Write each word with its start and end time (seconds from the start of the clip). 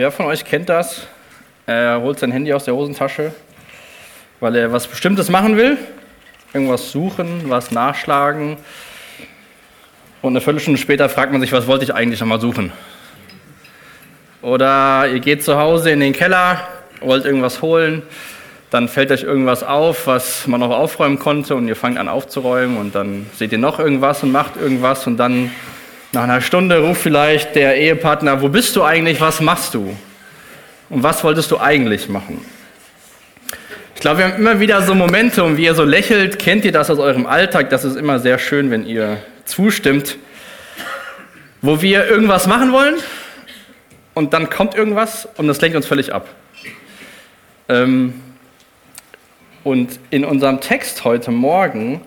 Wer 0.00 0.10
von 0.10 0.24
euch 0.24 0.46
kennt 0.46 0.70
das? 0.70 1.06
Er 1.66 2.00
holt 2.00 2.18
sein 2.18 2.32
Handy 2.32 2.54
aus 2.54 2.64
der 2.64 2.74
Hosentasche, 2.74 3.34
weil 4.40 4.56
er 4.56 4.72
was 4.72 4.86
Bestimmtes 4.86 5.28
machen 5.28 5.58
will. 5.58 5.76
Irgendwas 6.54 6.90
suchen, 6.90 7.50
was 7.50 7.70
nachschlagen. 7.70 8.56
Und 10.22 10.32
eine 10.32 10.40
Viertelstunde 10.40 10.80
später 10.80 11.10
fragt 11.10 11.32
man 11.32 11.42
sich, 11.42 11.52
was 11.52 11.66
wollte 11.66 11.84
ich 11.84 11.92
eigentlich 11.92 12.18
nochmal 12.18 12.40
suchen? 12.40 12.72
Oder 14.40 15.06
ihr 15.12 15.20
geht 15.20 15.44
zu 15.44 15.58
Hause 15.58 15.90
in 15.90 16.00
den 16.00 16.14
Keller, 16.14 16.66
wollt 17.02 17.26
irgendwas 17.26 17.60
holen, 17.60 18.02
dann 18.70 18.88
fällt 18.88 19.12
euch 19.12 19.24
irgendwas 19.24 19.62
auf, 19.62 20.06
was 20.06 20.46
man 20.46 20.60
noch 20.60 20.70
aufräumen 20.70 21.18
konnte 21.18 21.56
und 21.56 21.68
ihr 21.68 21.76
fangt 21.76 21.98
an 21.98 22.08
aufzuräumen 22.08 22.78
und 22.78 22.94
dann 22.94 23.26
seht 23.34 23.52
ihr 23.52 23.58
noch 23.58 23.78
irgendwas 23.78 24.22
und 24.22 24.32
macht 24.32 24.56
irgendwas 24.56 25.06
und 25.06 25.18
dann 25.18 25.50
nach 26.12 26.24
einer 26.24 26.40
Stunde 26.40 26.78
ruft 26.80 27.02
vielleicht 27.02 27.54
der 27.54 27.76
Ehepartner, 27.76 28.42
wo 28.42 28.48
bist 28.48 28.74
du 28.74 28.82
eigentlich, 28.82 29.20
was 29.20 29.40
machst 29.40 29.74
du? 29.74 29.96
Und 30.88 31.02
was 31.02 31.22
wolltest 31.22 31.50
du 31.52 31.58
eigentlich 31.58 32.08
machen? 32.08 32.44
Ich 33.94 34.00
glaube, 34.00 34.18
wir 34.18 34.24
haben 34.24 34.36
immer 34.36 34.58
wieder 34.58 34.82
so 34.82 34.94
Momente 34.94 35.44
und 35.44 35.56
wie 35.56 35.64
ihr 35.64 35.74
so 35.74 35.84
lächelt, 35.84 36.38
kennt 36.38 36.64
ihr 36.64 36.72
das 36.72 36.90
aus 36.90 36.98
eurem 36.98 37.26
Alltag, 37.26 37.70
das 37.70 37.84
ist 37.84 37.96
immer 37.96 38.18
sehr 38.18 38.38
schön, 38.38 38.70
wenn 38.70 38.86
ihr 38.86 39.18
zustimmt, 39.44 40.16
wo 41.62 41.80
wir 41.82 42.08
irgendwas 42.08 42.46
machen 42.46 42.72
wollen 42.72 42.94
und 44.14 44.32
dann 44.32 44.50
kommt 44.50 44.74
irgendwas 44.74 45.28
und 45.36 45.46
das 45.46 45.60
lenkt 45.60 45.76
uns 45.76 45.86
völlig 45.86 46.12
ab. 46.12 46.28
Ähm, 47.68 48.14
und 49.62 50.00
in 50.10 50.24
unserem 50.24 50.60
Text 50.60 51.04
heute 51.04 51.30
Morgen 51.30 52.00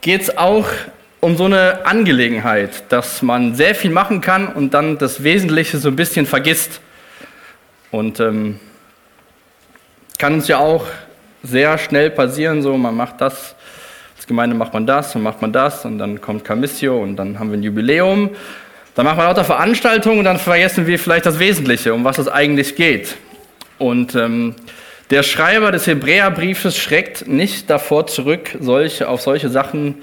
geht 0.00 0.22
es 0.22 0.36
auch 0.36 0.66
um 1.24 1.36
so 1.36 1.46
eine 1.46 1.86
Angelegenheit, 1.86 2.84
dass 2.90 3.22
man 3.22 3.54
sehr 3.54 3.74
viel 3.74 3.90
machen 3.90 4.20
kann 4.20 4.48
und 4.48 4.74
dann 4.74 4.98
das 4.98 5.22
Wesentliche 5.22 5.78
so 5.78 5.88
ein 5.88 5.96
bisschen 5.96 6.26
vergisst. 6.26 6.80
Und 7.90 8.20
ähm, 8.20 8.60
kann 10.18 10.34
uns 10.34 10.48
ja 10.48 10.58
auch 10.58 10.86
sehr 11.42 11.78
schnell 11.78 12.10
passieren, 12.10 12.60
so 12.60 12.76
man 12.76 12.94
macht 12.94 13.20
das, 13.20 13.54
als 14.16 14.26
Gemeinde 14.26 14.54
macht 14.54 14.74
man 14.74 14.86
das 14.86 15.16
und 15.16 15.22
macht 15.22 15.40
man 15.40 15.52
das 15.52 15.86
und 15.86 15.98
dann 15.98 16.20
kommt 16.20 16.44
Camissio 16.44 17.02
und 17.02 17.16
dann 17.16 17.38
haben 17.38 17.50
wir 17.50 17.58
ein 17.58 17.62
Jubiläum 17.62 18.30
dann 18.94 19.06
machen 19.06 19.18
wir 19.18 19.24
lauter 19.24 19.44
Veranstaltungen 19.44 20.18
und 20.18 20.24
dann 20.24 20.38
vergessen 20.38 20.86
wir 20.86 20.98
vielleicht 21.00 21.26
das 21.26 21.40
Wesentliche, 21.40 21.92
um 21.94 22.04
was 22.04 22.18
es 22.18 22.28
eigentlich 22.28 22.76
geht. 22.76 23.16
Und 23.78 24.14
ähm, 24.14 24.54
der 25.10 25.24
Schreiber 25.24 25.72
des 25.72 25.88
Hebräerbriefes 25.88 26.76
schreckt 26.76 27.26
nicht 27.26 27.68
davor 27.70 28.06
zurück, 28.06 28.56
solche, 28.60 29.08
auf 29.08 29.20
solche 29.20 29.48
Sachen 29.48 29.96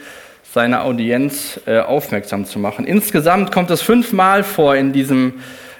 seiner 0.54 0.84
Audienz 0.84 1.62
äh, 1.66 1.80
aufmerksam 1.80 2.46
zu 2.46 2.60
machen. 2.60 2.86
Insgesamt 2.86 3.54
kommt 3.54 3.72
es 3.72 3.82
fünfmal 3.82 4.44
vor 4.44 4.76
in 4.76 4.92
diesem 4.92 5.36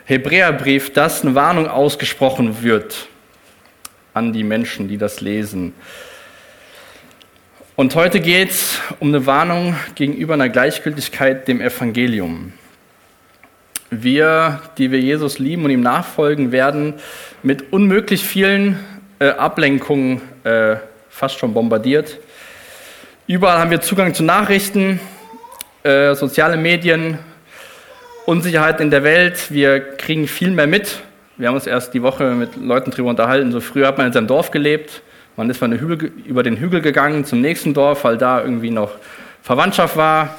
Hebräerbrief, 0.06 0.94
dass 0.94 1.24
eine 1.24 1.36
Warnung 1.36 1.68
ausgesprochen 1.68 2.64
wird 2.64 3.08
an 4.14 4.32
die 4.32 4.44
Menschen, 4.44 4.88
die 4.88 4.98
das 4.98 5.20
lesen. 5.20 5.74
Und 7.76 7.96
heute 7.96 8.22
geht 8.22 8.52
es 8.52 8.80
um 9.00 9.10
eine 9.10 9.26
Warnung 9.26 9.76
gegenüber 9.96 10.36
einer 10.36 10.50
Gleichgültigkeit 10.50 11.48
dem 11.48 11.60
Evangelium. 11.60 12.54
Wir, 13.90 14.62
die 14.78 14.92
wir 14.92 15.02
Jesus 15.02 15.40
lieben 15.40 15.66
und 15.66 15.72
ihm 15.72 15.82
nachfolgen, 15.82 16.54
werden 16.54 16.94
mit 17.44 17.74
unmöglich 17.74 18.24
vielen 18.24 18.80
äh, 19.20 19.30
Ablenkungen 19.30 20.22
äh, 20.46 20.78
fast 21.10 21.40
schon 21.40 21.54
bombardiert. 21.54 22.20
Überall 23.32 23.60
haben 23.60 23.72
wir 23.72 23.80
Zugang 23.80 24.14
zu 24.14 24.24
Nachrichten, 24.24 25.00
äh, 25.84 26.16
soziale 26.16 26.58
Medien, 26.58 27.18
Unsicherheit 28.26 28.82
in 28.82 28.92
der 28.92 29.06
Welt. 29.06 29.50
Wir 29.52 29.80
kriegen 29.80 30.28
viel 30.28 30.52
mehr 30.52 30.68
mit. 30.68 31.00
Wir 31.38 31.48
haben 31.48 31.56
uns 31.56 31.66
erst 31.66 31.94
die 31.94 32.02
Woche 32.02 32.32
mit 32.32 32.58
Leuten 32.58 32.92
darüber 32.92 33.10
unterhalten. 33.10 33.54
So 33.54 33.62
früher 33.62 33.88
hat 33.88 33.98
man 33.98 34.08
in 34.08 34.12
seinem 34.12 34.28
Dorf 34.28 34.52
gelebt. 34.52 35.02
Man 35.38 35.50
ist 35.50 35.62
über 35.62 36.44
den 36.44 36.58
Hügel 36.58 36.82
gegangen 36.82 37.24
zum 37.24 37.40
nächsten 37.40 37.74
Dorf, 37.74 38.04
weil 38.04 38.18
da 38.18 38.42
irgendwie 38.42 38.70
noch 38.70 38.92
Verwandtschaft 39.42 39.96
war. 39.96 40.36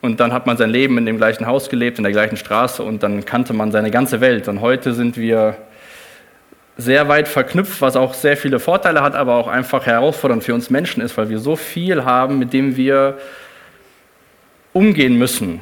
Und 0.00 0.18
dann 0.18 0.32
hat 0.32 0.44
man 0.44 0.56
sein 0.56 0.70
Leben 0.70 0.98
in 0.98 1.06
dem 1.06 1.18
gleichen 1.18 1.46
Haus 1.46 1.68
gelebt, 1.68 1.98
in 1.98 2.02
der 2.02 2.12
gleichen 2.12 2.36
Straße 2.36 2.82
und 2.82 3.04
dann 3.04 3.24
kannte 3.24 3.52
man 3.52 3.70
seine 3.70 3.92
ganze 3.92 4.20
Welt. 4.20 4.48
Und 4.48 4.60
heute 4.60 4.94
sind 4.94 5.16
wir 5.16 5.58
sehr 6.76 7.08
weit 7.08 7.28
verknüpft, 7.28 7.80
was 7.80 7.96
auch 7.96 8.14
sehr 8.14 8.36
viele 8.36 8.58
Vorteile 8.58 9.02
hat, 9.02 9.14
aber 9.14 9.36
auch 9.36 9.48
einfach 9.48 9.86
herausfordernd 9.86 10.42
für 10.42 10.54
uns 10.54 10.70
Menschen 10.70 11.02
ist, 11.02 11.16
weil 11.16 11.28
wir 11.28 11.38
so 11.38 11.56
viel 11.56 12.04
haben, 12.04 12.38
mit 12.38 12.52
dem 12.52 12.76
wir 12.76 13.18
umgehen 14.72 15.18
müssen. 15.18 15.60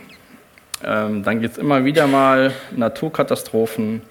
Ähm, 0.85 1.23
dann 1.25 1.41
gibt 1.41 1.53
es 1.53 1.59
immer 1.59 1.85
wieder 1.85 2.07
mal 2.07 2.53
Naturkatastrophen. 2.71 4.03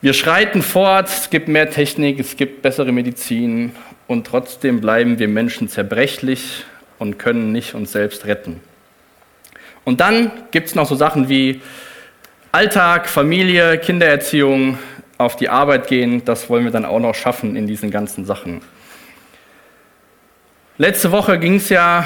Wir 0.00 0.14
schreiten 0.14 0.62
fort, 0.62 1.08
es 1.08 1.30
gibt 1.30 1.48
mehr 1.48 1.70
Technik, 1.70 2.18
es 2.18 2.36
gibt 2.36 2.62
bessere 2.62 2.92
Medizin 2.92 3.72
und 4.06 4.26
trotzdem 4.26 4.80
bleiben 4.80 5.18
wir 5.18 5.28
Menschen 5.28 5.68
zerbrechlich 5.68 6.64
und 6.98 7.18
können 7.18 7.52
nicht 7.52 7.74
uns 7.74 7.92
selbst 7.92 8.26
retten. 8.26 8.60
Und 9.84 10.00
dann 10.00 10.30
gibt 10.50 10.68
es 10.68 10.74
noch 10.74 10.88
so 10.88 10.94
Sachen 10.94 11.28
wie 11.28 11.60
Alltag, 12.52 13.08
Familie, 13.08 13.78
Kindererziehung, 13.78 14.78
auf 15.18 15.36
die 15.36 15.48
Arbeit 15.48 15.86
gehen. 15.86 16.24
Das 16.24 16.48
wollen 16.50 16.64
wir 16.64 16.72
dann 16.72 16.84
auch 16.84 17.00
noch 17.00 17.14
schaffen 17.14 17.56
in 17.56 17.66
diesen 17.66 17.90
ganzen 17.90 18.24
Sachen. 18.24 18.62
Letzte 20.76 21.12
Woche 21.12 21.38
ging 21.38 21.56
es 21.56 21.68
ja 21.68 22.04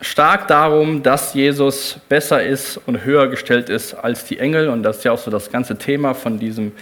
stark 0.00 0.46
darum, 0.48 1.02
dass 1.02 1.34
Jesus 1.34 1.98
besser 2.08 2.42
ist 2.42 2.76
und 2.86 3.04
höher 3.04 3.28
gestellt 3.28 3.68
ist 3.68 3.94
als 3.94 4.24
die 4.24 4.38
Engel. 4.38 4.68
Und 4.68 4.82
das 4.82 4.98
ist 4.98 5.04
ja 5.04 5.12
auch 5.12 5.18
so 5.18 5.30
das 5.30 5.50
ganze 5.50 5.78
Thema 5.78 6.14
von 6.14 6.38
diesem 6.38 6.72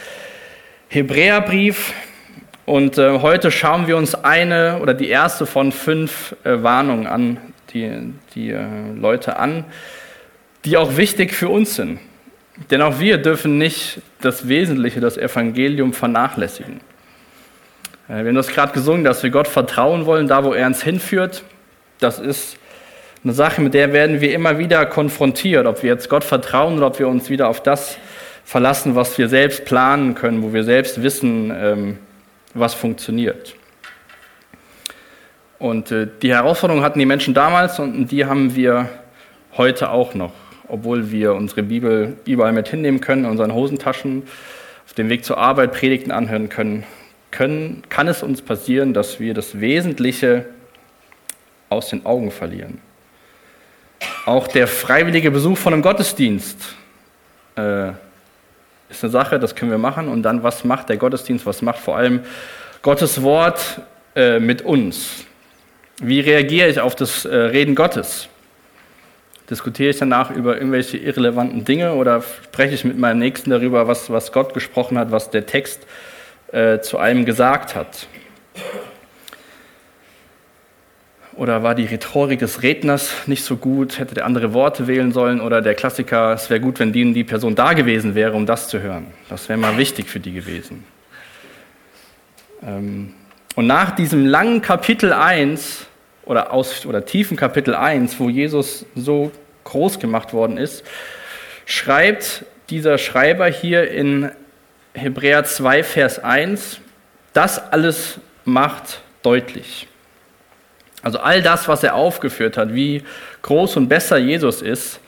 Hebräerbrief. 0.89 1.95
Und 2.67 2.99
äh, 2.99 3.21
heute 3.21 3.51
schauen 3.51 3.87
wir 3.87 3.97
uns 3.97 4.15
eine 4.15 4.79
oder 4.81 4.95
die 4.95 5.09
erste 5.09 5.47
von 5.47 5.73
fünf 5.73 6.37
äh, 6.45 6.63
Warnungen 6.63 7.07
an, 7.07 7.39
die, 7.73 8.13
die 8.35 8.51
äh, 8.51 8.65
Leute 8.95 9.39
an, 9.39 9.65
die 10.65 10.77
auch 10.77 10.97
wichtig 10.97 11.33
für 11.33 11.49
uns 11.49 11.75
sind. 11.75 11.99
Denn 12.71 12.83
auch 12.83 13.01
wir 13.01 13.19
dürfen 13.19 13.59
nicht 13.59 14.01
das 14.21 14.49
Wesentliche, 14.49 15.01
das 15.01 15.17
Evangelium 15.17 15.93
vernachlässigen. 15.93 16.81
Äh, 18.09 18.19
wir 18.19 18.29
haben 18.29 18.35
das 18.35 18.49
gerade 18.49 18.73
gesungen, 18.73 19.05
dass 19.05 19.23
wir 19.23 19.31
Gott 19.31 19.49
vertrauen 19.49 20.07
wollen, 20.07 20.29
da 20.29 20.45
wo 20.45 20.53
er 20.53 20.67
uns 20.67 20.83
hinführt. 20.83 21.43
Das 21.99 22.19
ist 22.19 22.57
eine 23.25 23.33
Sache, 23.33 23.61
mit 23.61 23.75
der 23.75 23.93
werden 23.93 24.21
wir 24.21 24.35
immer 24.35 24.59
wieder 24.59 24.85
konfrontiert, 24.87 25.67
ob 25.67 25.83
wir 25.83 25.91
jetzt 25.91 26.09
Gott 26.09 26.25
vertrauen 26.25 26.77
oder 26.77 26.89
ob 26.89 26.99
wir 26.99 27.09
uns 27.09 27.31
wieder 27.31 27.49
auf 27.49 27.63
das 27.63 27.97
verlassen, 28.45 28.97
was 28.97 29.17
wir 29.17 29.29
selbst 29.29 29.65
planen 29.65 30.15
können, 30.15 30.43
wo 30.43 30.53
wir 30.53 30.65
selbst 30.65 31.03
wissen, 31.03 31.53
ähm, 31.55 31.99
was 32.55 32.75
funktioniert. 32.75 33.55
Und 35.59 35.93
äh, 35.93 36.09
die 36.21 36.33
Herausforderung 36.33 36.83
hatten 36.83 36.99
die 36.99 37.07
Menschen 37.07 37.35
damals 37.35 37.79
und 37.79 38.09
die 38.09 38.25
haben 38.25 38.57
wir 38.57 38.89
heute 39.57 39.91
auch 39.91 40.15
noch 40.15 40.33
obwohl 40.69 41.11
wir 41.11 41.35
unsere 41.35 41.63
Bibel 41.63 42.17
überall 42.25 42.53
mit 42.53 42.69
hinnehmen 42.69 43.01
können, 43.01 43.25
in 43.25 43.31
unseren 43.31 43.55
Hosentaschen, 43.55 44.23
auf 44.87 44.95
dem 44.95 45.09
Weg 45.09 45.25
zur 45.25 45.39
Arbeit 45.39 45.73
Predigten 45.73 46.11
anhören 46.11 46.49
können, 46.49 46.85
können, 47.31 47.83
kann 47.89 48.09
es 48.09 48.23
uns 48.23 48.43
passieren, 48.43 48.93
dass 48.95 49.19
wir 49.19 49.35
das 49.35 49.61
Wesentliche 49.61 50.47
aus 51.69 51.89
den 51.89 52.05
Augen 52.05 52.31
verlieren. 52.31 52.79
Auch 54.27 54.47
der 54.47 54.67
freiwillige 54.67 55.31
Besuch 55.31 55.57
von 55.57 55.73
einem 55.73 55.83
Gottesdienst 55.83 56.59
äh, 57.57 57.91
ist 58.91 59.03
eine 59.03 59.11
Sache, 59.11 59.39
das 59.39 59.55
können 59.55 59.71
wir 59.71 59.79
machen. 59.79 60.09
Und 60.09 60.23
dann, 60.23 60.43
was 60.43 60.65
macht 60.65 60.89
der 60.89 60.97
Gottesdienst? 60.97 61.47
Was 61.47 61.63
macht 61.63 61.79
vor 61.79 61.97
allem 61.97 62.21
Gottes 62.83 63.23
Wort 63.23 63.81
äh, 64.15 64.39
mit 64.39 64.63
uns? 64.63 65.25
Wie 66.01 66.21
reagiere 66.21 66.69
ich 66.69 66.81
auf 66.81 66.95
das 66.95 67.25
äh, 67.25 67.35
Reden 67.35 67.75
Gottes? 67.75 68.29
Diskutiere 69.53 69.91
ich 69.91 69.99
danach 69.99 70.31
über 70.31 70.57
irgendwelche 70.57 70.97
irrelevanten 70.97 71.67
Dinge 71.67 71.93
oder 71.93 72.23
spreche 72.23 72.75
ich 72.75 72.85
mit 72.85 72.99
meinem 72.99 73.19
Nächsten 73.19 73.51
darüber, 73.51 73.87
was, 73.87 74.09
was 74.09 74.33
Gott 74.33 74.55
gesprochen 74.55 74.97
hat, 74.97 75.11
was 75.11 75.29
der 75.29 75.45
Text 75.45 75.87
äh, 76.53 76.81
zu 76.81 76.97
einem 76.97 77.27
gesagt 77.27 77.75
hat? 77.75 78.07
Oder 81.35 81.63
war 81.63 81.75
die 81.75 81.85
Rhetorik 81.85 82.39
des 82.39 82.63
Redners 82.63 83.13
nicht 83.27 83.45
so 83.45 83.57
gut? 83.57 83.99
Hätte 83.99 84.15
der 84.15 84.25
andere 84.25 84.55
Worte 84.55 84.87
wählen 84.87 85.13
sollen? 85.13 85.43
Oder 85.43 85.61
der 85.61 85.75
Klassiker, 85.75 86.33
es 86.33 86.49
wäre 86.49 86.61
gut, 86.61 86.79
wenn 86.79 86.93
die, 86.93 87.13
die 87.13 87.25
Person 87.25 87.55
da 87.55 87.75
gewesen 87.75 88.15
wäre, 88.15 88.33
um 88.33 88.47
das 88.47 88.69
zu 88.69 88.81
hören. 88.81 89.09
Das 89.29 89.51
wäre 89.51 89.59
mal 89.59 89.77
wichtig 89.77 90.09
für 90.09 90.21
die 90.21 90.33
gewesen. 90.33 90.85
Ähm, 92.67 93.13
und 93.55 93.67
nach 93.67 93.95
diesem 93.95 94.25
langen 94.25 94.63
Kapitel 94.63 95.13
1 95.13 95.87
oder, 96.25 96.53
aus, 96.55 96.87
oder 96.87 97.05
tiefen 97.05 97.37
Kapitel 97.37 97.75
1, 97.75 98.19
wo 98.19 98.31
Jesus 98.31 98.87
so 98.95 99.31
groß 99.65 99.99
gemacht 99.99 100.33
worden 100.33 100.57
ist, 100.57 100.85
schreibt 101.67 102.45
dieser 102.71 102.99
Schreiber 102.99 103.47
hier 103.47 103.91
in 103.91 104.31
Hebräer 104.95 105.45
2, 105.45 105.85
Vers 105.85 106.19
1, 106.23 106.81
das 107.33 107.73
alles 107.73 108.19
macht 108.45 109.01
deutlich. 109.23 109.89
Also 111.03 111.19
all 111.19 111.43
das, 111.43 111.67
was 111.69 111.83
er 111.83 111.95
aufgeführt 111.95 112.57
hat, 112.57 112.75
wie 112.75 113.03
groß 113.43 113.77
und 113.77 113.89
besser 113.89 114.19
Jesus 114.19 114.63
ist, 114.63 115.01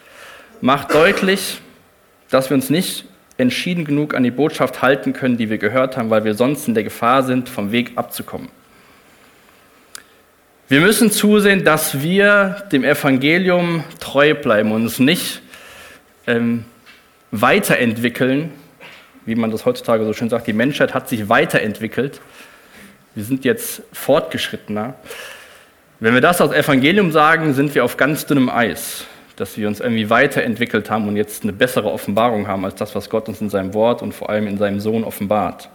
macht 0.61 0.93
deutlich, 0.95 1.61
dass 2.31 2.51
wir 2.51 2.57
uns 2.57 2.71
nicht 2.71 3.05
entschieden 3.37 3.85
genug 3.85 4.15
an 4.15 4.23
die 4.23 4.31
Botschaft 4.31 4.83
halten 4.83 5.13
können, 5.13 5.37
die 5.37 5.51
wir 5.51 5.59
gehört 5.59 5.97
haben, 5.97 6.11
weil 6.11 6.25
wir 6.25 6.35
sonst 6.35 6.67
in 6.69 6.75
der 6.75 6.85
Gefahr 6.85 7.23
sind, 7.23 7.49
vom 7.49 7.73
Weg 7.73 7.93
abzukommen. 7.97 8.49
Wir 10.69 10.81
müssen 10.81 11.11
zusehen, 11.11 11.65
dass 11.65 12.03
wir 12.03 12.65
dem 12.73 12.85
Evangelium 12.85 13.85
treu 14.01 14.35
bleiben 14.35 14.73
und 14.73 14.83
uns 14.83 14.99
nicht 14.99 15.43
ähm, 16.27 16.65
weiterentwickeln, 17.31 18.51
wie 19.27 19.35
man 19.35 19.51
das 19.51 19.67
heutzutage 19.67 20.05
so 20.05 20.13
schön 20.13 20.31
sagt. 20.31 20.47
Die 20.47 20.53
Menschheit 20.53 20.95
hat 20.95 21.09
sich 21.09 21.29
weiterentwickelt. 21.29 22.21
Wir 23.15 23.25
sind 23.25 23.45
jetzt 23.45 23.83
fortgeschrittener. 23.93 24.95
Wenn 26.01 26.15
wir 26.15 26.21
das 26.21 26.41
als 26.41 26.53
Evangelium 26.53 27.13
sagen, 27.13 27.53
sind 27.55 27.75
wir 27.75 27.85
auf 27.85 27.97
ganz 27.97 28.27
dünnem 28.27 28.49
Eis 28.49 29.07
dass 29.37 29.57
wir 29.57 29.67
uns 29.69 29.81
irgendwie 29.81 30.11
weiterentwickelt 30.11 30.91
haben 30.91 31.09
und 31.09 31.17
jetzt 31.17 31.43
eine 31.43 31.53
bessere 31.53 31.91
Offenbarung 31.91 32.47
haben 32.47 32.65
als 32.65 32.77
das, 32.77 32.95
was 32.95 33.11
Gott 33.11 33.29
uns 33.29 33.41
in 33.41 33.51
seinem 33.51 33.75
Wort 33.75 34.03
und 34.03 34.13
vor 34.15 34.31
allem 34.31 34.47
in 34.47 34.59
seinem 34.59 34.81
Sohn 34.81 35.05
offenbart. 35.05 35.69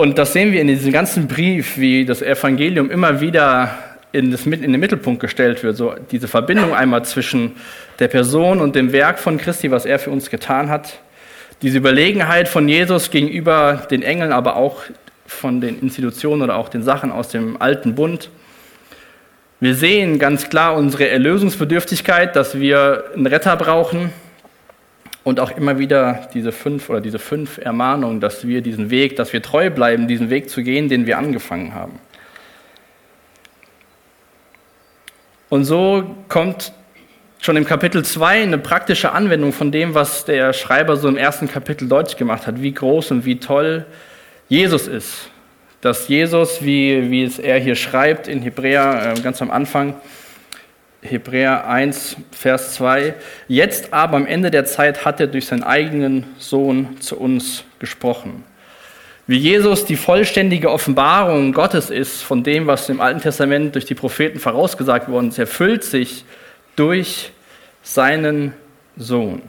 Und 0.00 0.16
das 0.16 0.32
sehen 0.32 0.50
wir 0.50 0.62
in 0.62 0.68
diesem 0.68 0.92
ganzen 0.92 1.28
Brief, 1.28 1.76
wie 1.76 2.06
das 2.06 2.22
Evangelium 2.22 2.90
immer 2.90 3.20
wieder 3.20 3.78
in, 4.12 4.30
das, 4.30 4.46
in 4.46 4.62
den 4.62 4.80
Mittelpunkt 4.80 5.20
gestellt 5.20 5.62
wird. 5.62 5.76
So 5.76 5.94
diese 6.10 6.26
Verbindung 6.26 6.72
einmal 6.74 7.04
zwischen 7.04 7.52
der 7.98 8.08
Person 8.08 8.62
und 8.62 8.74
dem 8.74 8.92
Werk 8.92 9.18
von 9.18 9.36
Christi, 9.36 9.70
was 9.70 9.84
er 9.84 9.98
für 9.98 10.08
uns 10.08 10.30
getan 10.30 10.70
hat. 10.70 11.00
Diese 11.60 11.76
Überlegenheit 11.76 12.48
von 12.48 12.66
Jesus 12.66 13.10
gegenüber 13.10 13.86
den 13.90 14.02
Engeln, 14.02 14.32
aber 14.32 14.56
auch 14.56 14.84
von 15.26 15.60
den 15.60 15.78
Institutionen 15.78 16.40
oder 16.40 16.56
auch 16.56 16.70
den 16.70 16.82
Sachen 16.82 17.12
aus 17.12 17.28
dem 17.28 17.60
alten 17.60 17.94
Bund. 17.94 18.30
Wir 19.60 19.74
sehen 19.74 20.18
ganz 20.18 20.48
klar 20.48 20.76
unsere 20.76 21.10
Erlösungsbedürftigkeit, 21.10 22.34
dass 22.36 22.58
wir 22.58 23.04
einen 23.14 23.26
Retter 23.26 23.54
brauchen 23.54 24.14
und 25.24 25.40
auch 25.40 25.50
immer 25.50 25.78
wieder 25.78 26.28
diese 26.34 26.52
fünf 26.52 26.88
oder 26.88 27.00
diese 27.00 27.18
fünf 27.18 27.58
Ermahnungen, 27.58 28.20
dass 28.20 28.46
wir 28.46 28.62
diesen 28.62 28.90
Weg, 28.90 29.16
dass 29.16 29.32
wir 29.32 29.42
treu 29.42 29.70
bleiben, 29.70 30.08
diesen 30.08 30.30
Weg 30.30 30.48
zu 30.48 30.62
gehen, 30.62 30.88
den 30.88 31.06
wir 31.06 31.18
angefangen 31.18 31.74
haben. 31.74 31.98
Und 35.48 35.64
so 35.64 36.16
kommt 36.28 36.72
schon 37.40 37.56
im 37.56 37.64
Kapitel 37.64 38.04
2 38.04 38.42
eine 38.42 38.58
praktische 38.58 39.12
Anwendung 39.12 39.52
von 39.52 39.72
dem, 39.72 39.94
was 39.94 40.24
der 40.24 40.52
Schreiber 40.52 40.96
so 40.96 41.08
im 41.08 41.16
ersten 41.16 41.48
Kapitel 41.48 41.88
deutlich 41.88 42.16
gemacht 42.16 42.46
hat, 42.46 42.62
wie 42.62 42.72
groß 42.72 43.10
und 43.10 43.24
wie 43.24 43.40
toll 43.40 43.86
Jesus 44.48 44.86
ist 44.86 45.30
dass 45.80 46.08
Jesus, 46.08 46.62
wie, 46.62 47.10
wie 47.10 47.24
es 47.24 47.38
er 47.38 47.58
hier 47.58 47.74
schreibt 47.74 48.28
in 48.28 48.42
Hebräer 48.42 49.14
äh, 49.16 49.20
ganz 49.20 49.40
am 49.40 49.50
Anfang, 49.50 49.94
Hebräer 51.02 51.66
1, 51.66 52.16
Vers 52.30 52.74
2, 52.74 53.14
jetzt 53.48 53.92
aber 53.92 54.16
am 54.16 54.26
Ende 54.26 54.50
der 54.50 54.64
Zeit 54.64 55.04
hat 55.04 55.20
er 55.20 55.26
durch 55.26 55.46
seinen 55.46 55.62
eigenen 55.62 56.24
Sohn 56.38 57.00
zu 57.00 57.18
uns 57.18 57.64
gesprochen. 57.78 58.44
Wie 59.26 59.38
Jesus 59.38 59.84
die 59.84 59.96
vollständige 59.96 60.70
Offenbarung 60.70 61.52
Gottes 61.52 61.88
ist 61.88 62.22
von 62.22 62.42
dem, 62.42 62.66
was 62.66 62.88
im 62.88 63.00
Alten 63.00 63.20
Testament 63.20 63.74
durch 63.74 63.84
die 63.84 63.94
Propheten 63.94 64.38
vorausgesagt 64.38 65.08
worden 65.08 65.28
ist, 65.28 65.38
erfüllt 65.38 65.84
sich 65.84 66.24
durch 66.76 67.30
seinen 67.82 68.52
Sohn. 68.96 69.40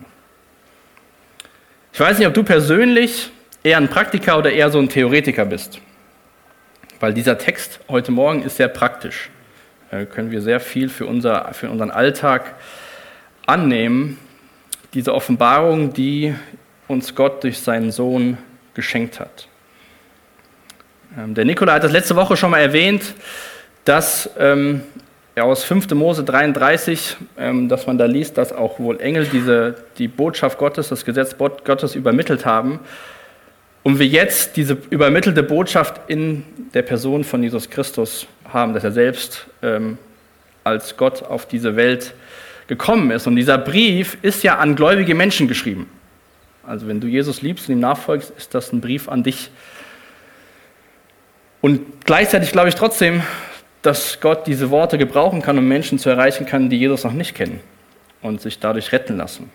Ich 1.94 2.00
weiß 2.00 2.19
nicht, 2.19 2.27
ob 2.27 2.33
du 2.33 2.44
persönlich 2.44 3.30
eher 3.63 3.77
ein 3.77 3.89
Praktiker 3.89 4.38
oder 4.38 4.51
eher 4.51 4.69
so 4.69 4.80
ein 4.80 4.88
Theoretiker 4.88 5.45
bist 5.45 5.81
weil 7.01 7.13
dieser 7.13 7.38
Text 7.38 7.80
heute 7.89 8.12
Morgen 8.12 8.44
ist 8.44 8.57
sehr 8.57 8.68
praktisch. 8.68 9.30
Da 9.91 10.05
können 10.05 10.31
wir 10.31 10.41
sehr 10.41 10.61
viel 10.61 10.88
für, 10.88 11.05
unser, 11.05 11.53
für 11.53 11.69
unseren 11.69 11.91
Alltag 11.91 12.55
annehmen. 13.45 14.17
Diese 14.93 15.13
Offenbarung, 15.13 15.91
die 15.91 16.33
uns 16.88 17.13
Gott 17.13 17.43
durch 17.43 17.59
seinen 17.59 17.91
Sohn 17.91 18.38
geschenkt 18.73 19.19
hat. 19.19 19.49
Ähm, 21.17 21.33
der 21.33 21.43
Nikola 21.43 21.73
hat 21.73 21.83
das 21.83 21.91
letzte 21.91 22.15
Woche 22.15 22.38
schon 22.38 22.51
mal 22.51 22.59
erwähnt, 22.59 23.13
dass 23.83 24.29
ähm, 24.39 24.81
aus 25.38 25.65
5. 25.65 25.89
Mose 25.91 26.23
33, 26.23 27.17
ähm, 27.38 27.67
dass 27.67 27.85
man 27.85 27.97
da 27.97 28.05
liest, 28.05 28.38
dass 28.38 28.53
auch 28.53 28.79
wohl 28.79 29.01
Engel 29.01 29.25
diese, 29.25 29.75
die 29.97 30.07
Botschaft 30.07 30.57
Gottes, 30.57 30.88
das 30.88 31.03
Gesetz 31.03 31.35
Gottes 31.38 31.95
übermittelt 31.95 32.45
haben 32.45 32.79
und 33.83 33.99
wir 33.99 34.07
jetzt 34.07 34.55
diese 34.55 34.77
übermittelte 34.89 35.43
Botschaft 35.43 35.99
in 36.07 36.45
der 36.73 36.83
Person 36.83 37.25
von 37.25 37.43
Jesus 37.43 37.69
Christus 37.69 38.27
haben, 38.53 38.74
dass 38.74 38.83
er 38.83 38.92
selbst 38.92 39.48
ähm, 39.62 39.98
als 40.63 40.98
Gott 40.98 41.24
auf 41.24 41.45
diese 41.45 41.75
Welt 41.75 42.13
gekommen 42.68 43.12
ist. 43.12 43.27
Und 43.27 43.36
dieser 43.36 43.57
Brief 43.57 44.18
ist 44.21 44.44
ja 44.44 44.57
an 44.57 44.75
gläubige 44.75 45.15
Menschen 45.15 45.48
geschrieben. 45.48 45.89
Also 46.65 46.88
wenn 46.88 47.01
du 47.01 47.07
Jesus 47.07 47.42
liebst 47.42 47.68
und 47.68 47.75
ihm 47.75 47.80
nachfolgst, 47.80 48.31
ist 48.38 48.53
das 48.53 48.71
ein 48.71 48.81
Brief 48.81 49.09
an 49.09 49.24
dich. 49.24 49.50
Und 51.59 52.06
gleichzeitig 52.06 52.51
glaube 52.51 52.69
ich 52.69 52.75
trotzdem, 52.75 53.24
dass 53.81 54.19
Gott 54.21 54.45
diese 54.48 54.69
Worte 54.69 54.98
gebrauchen 54.98 55.42
kann, 55.42 55.57
um 55.57 55.68
Menschen 55.68 55.98
zu 55.98 56.09
erreichen 56.09 56.45
kann, 56.45 56.69
die 56.69 56.77
Jesus 56.77 57.03
noch 57.03 57.13
nicht 57.13 57.36
kennen 57.36 57.59
und 58.21 58.42
sich 58.42 58.59
dadurch 58.59 58.92
retten 58.92 59.18
lassen. 59.18 59.50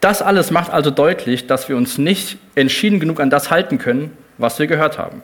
Das 0.00 0.22
alles 0.22 0.50
macht 0.50 0.72
also 0.72 0.90
deutlich, 0.90 1.46
dass 1.46 1.68
wir 1.68 1.76
uns 1.76 1.98
nicht 1.98 2.38
entschieden 2.54 3.00
genug 3.00 3.20
an 3.20 3.30
das 3.30 3.50
halten 3.50 3.78
können, 3.78 4.16
was 4.38 4.58
wir 4.58 4.66
gehört 4.66 4.98
haben. 4.98 5.22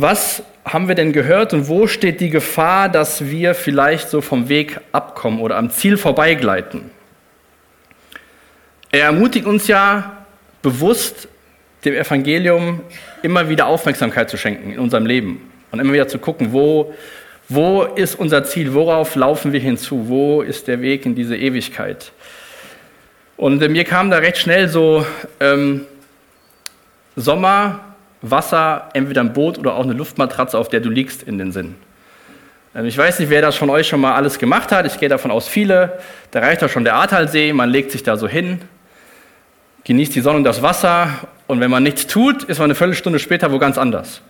Was 0.00 0.44
haben 0.64 0.86
wir 0.86 0.94
denn 0.94 1.12
gehört 1.12 1.52
und 1.52 1.66
wo 1.66 1.88
steht 1.88 2.20
die 2.20 2.30
Gefahr, 2.30 2.88
dass 2.88 3.26
wir 3.30 3.56
vielleicht 3.56 4.10
so 4.10 4.20
vom 4.20 4.48
Weg 4.48 4.78
abkommen 4.92 5.40
oder 5.40 5.56
am 5.56 5.70
Ziel 5.70 5.96
vorbeigleiten? 5.96 6.92
Er 8.92 9.06
ermutigt 9.06 9.44
uns 9.44 9.66
ja 9.66 10.24
bewusst, 10.62 11.26
dem 11.84 11.94
Evangelium 11.94 12.82
immer 13.22 13.48
wieder 13.48 13.66
Aufmerksamkeit 13.66 14.30
zu 14.30 14.36
schenken 14.36 14.70
in 14.70 14.78
unserem 14.78 15.04
Leben 15.04 15.50
und 15.72 15.80
immer 15.80 15.92
wieder 15.92 16.06
zu 16.06 16.20
gucken, 16.20 16.52
wo 16.52 16.94
wo 17.48 17.82
ist 17.82 18.14
unser 18.14 18.44
Ziel? 18.44 18.74
Worauf 18.74 19.16
laufen 19.16 19.52
wir 19.52 19.58
hinzu? 19.58 20.08
Wo 20.08 20.42
ist 20.42 20.68
der 20.68 20.80
Weg 20.80 21.06
in 21.06 21.16
diese 21.16 21.36
Ewigkeit? 21.36 22.12
Und 23.36 23.60
äh, 23.62 23.68
mir 23.68 23.82
kam 23.82 24.10
da 24.10 24.18
recht 24.18 24.38
schnell 24.38 24.68
so 24.68 25.04
ähm, 25.40 25.86
Sommer, 27.16 27.87
Wasser, 28.22 28.88
entweder 28.94 29.20
ein 29.20 29.32
Boot 29.32 29.58
oder 29.58 29.74
auch 29.74 29.84
eine 29.84 29.92
Luftmatratze, 29.92 30.58
auf 30.58 30.68
der 30.68 30.80
du 30.80 30.90
liegst, 30.90 31.22
in 31.22 31.38
den 31.38 31.52
Sinn. 31.52 31.76
Ähm, 32.74 32.86
ich 32.86 32.96
weiß 32.96 33.18
nicht, 33.18 33.30
wer 33.30 33.42
das 33.42 33.56
von 33.56 33.70
euch 33.70 33.88
schon 33.88 34.00
mal 34.00 34.14
alles 34.14 34.38
gemacht 34.38 34.72
hat. 34.72 34.86
Ich 34.86 34.98
gehe 34.98 35.08
davon 35.08 35.30
aus, 35.30 35.48
viele. 35.48 35.98
Da 36.30 36.40
reicht 36.40 36.62
doch 36.62 36.70
schon 36.70 36.84
der 36.84 36.94
Ahrtalsee. 36.94 37.52
Man 37.52 37.70
legt 37.70 37.90
sich 37.90 38.02
da 38.02 38.16
so 38.16 38.28
hin, 38.28 38.60
genießt 39.84 40.14
die 40.14 40.20
Sonne 40.20 40.38
und 40.38 40.44
das 40.44 40.62
Wasser. 40.62 41.10
Und 41.46 41.60
wenn 41.60 41.70
man 41.70 41.82
nichts 41.82 42.06
tut, 42.06 42.44
ist 42.44 42.58
man 42.58 42.66
eine 42.66 42.74
Viertelstunde 42.74 43.18
später 43.18 43.52
wo 43.52 43.58
ganz 43.58 43.78
anders. 43.78 44.20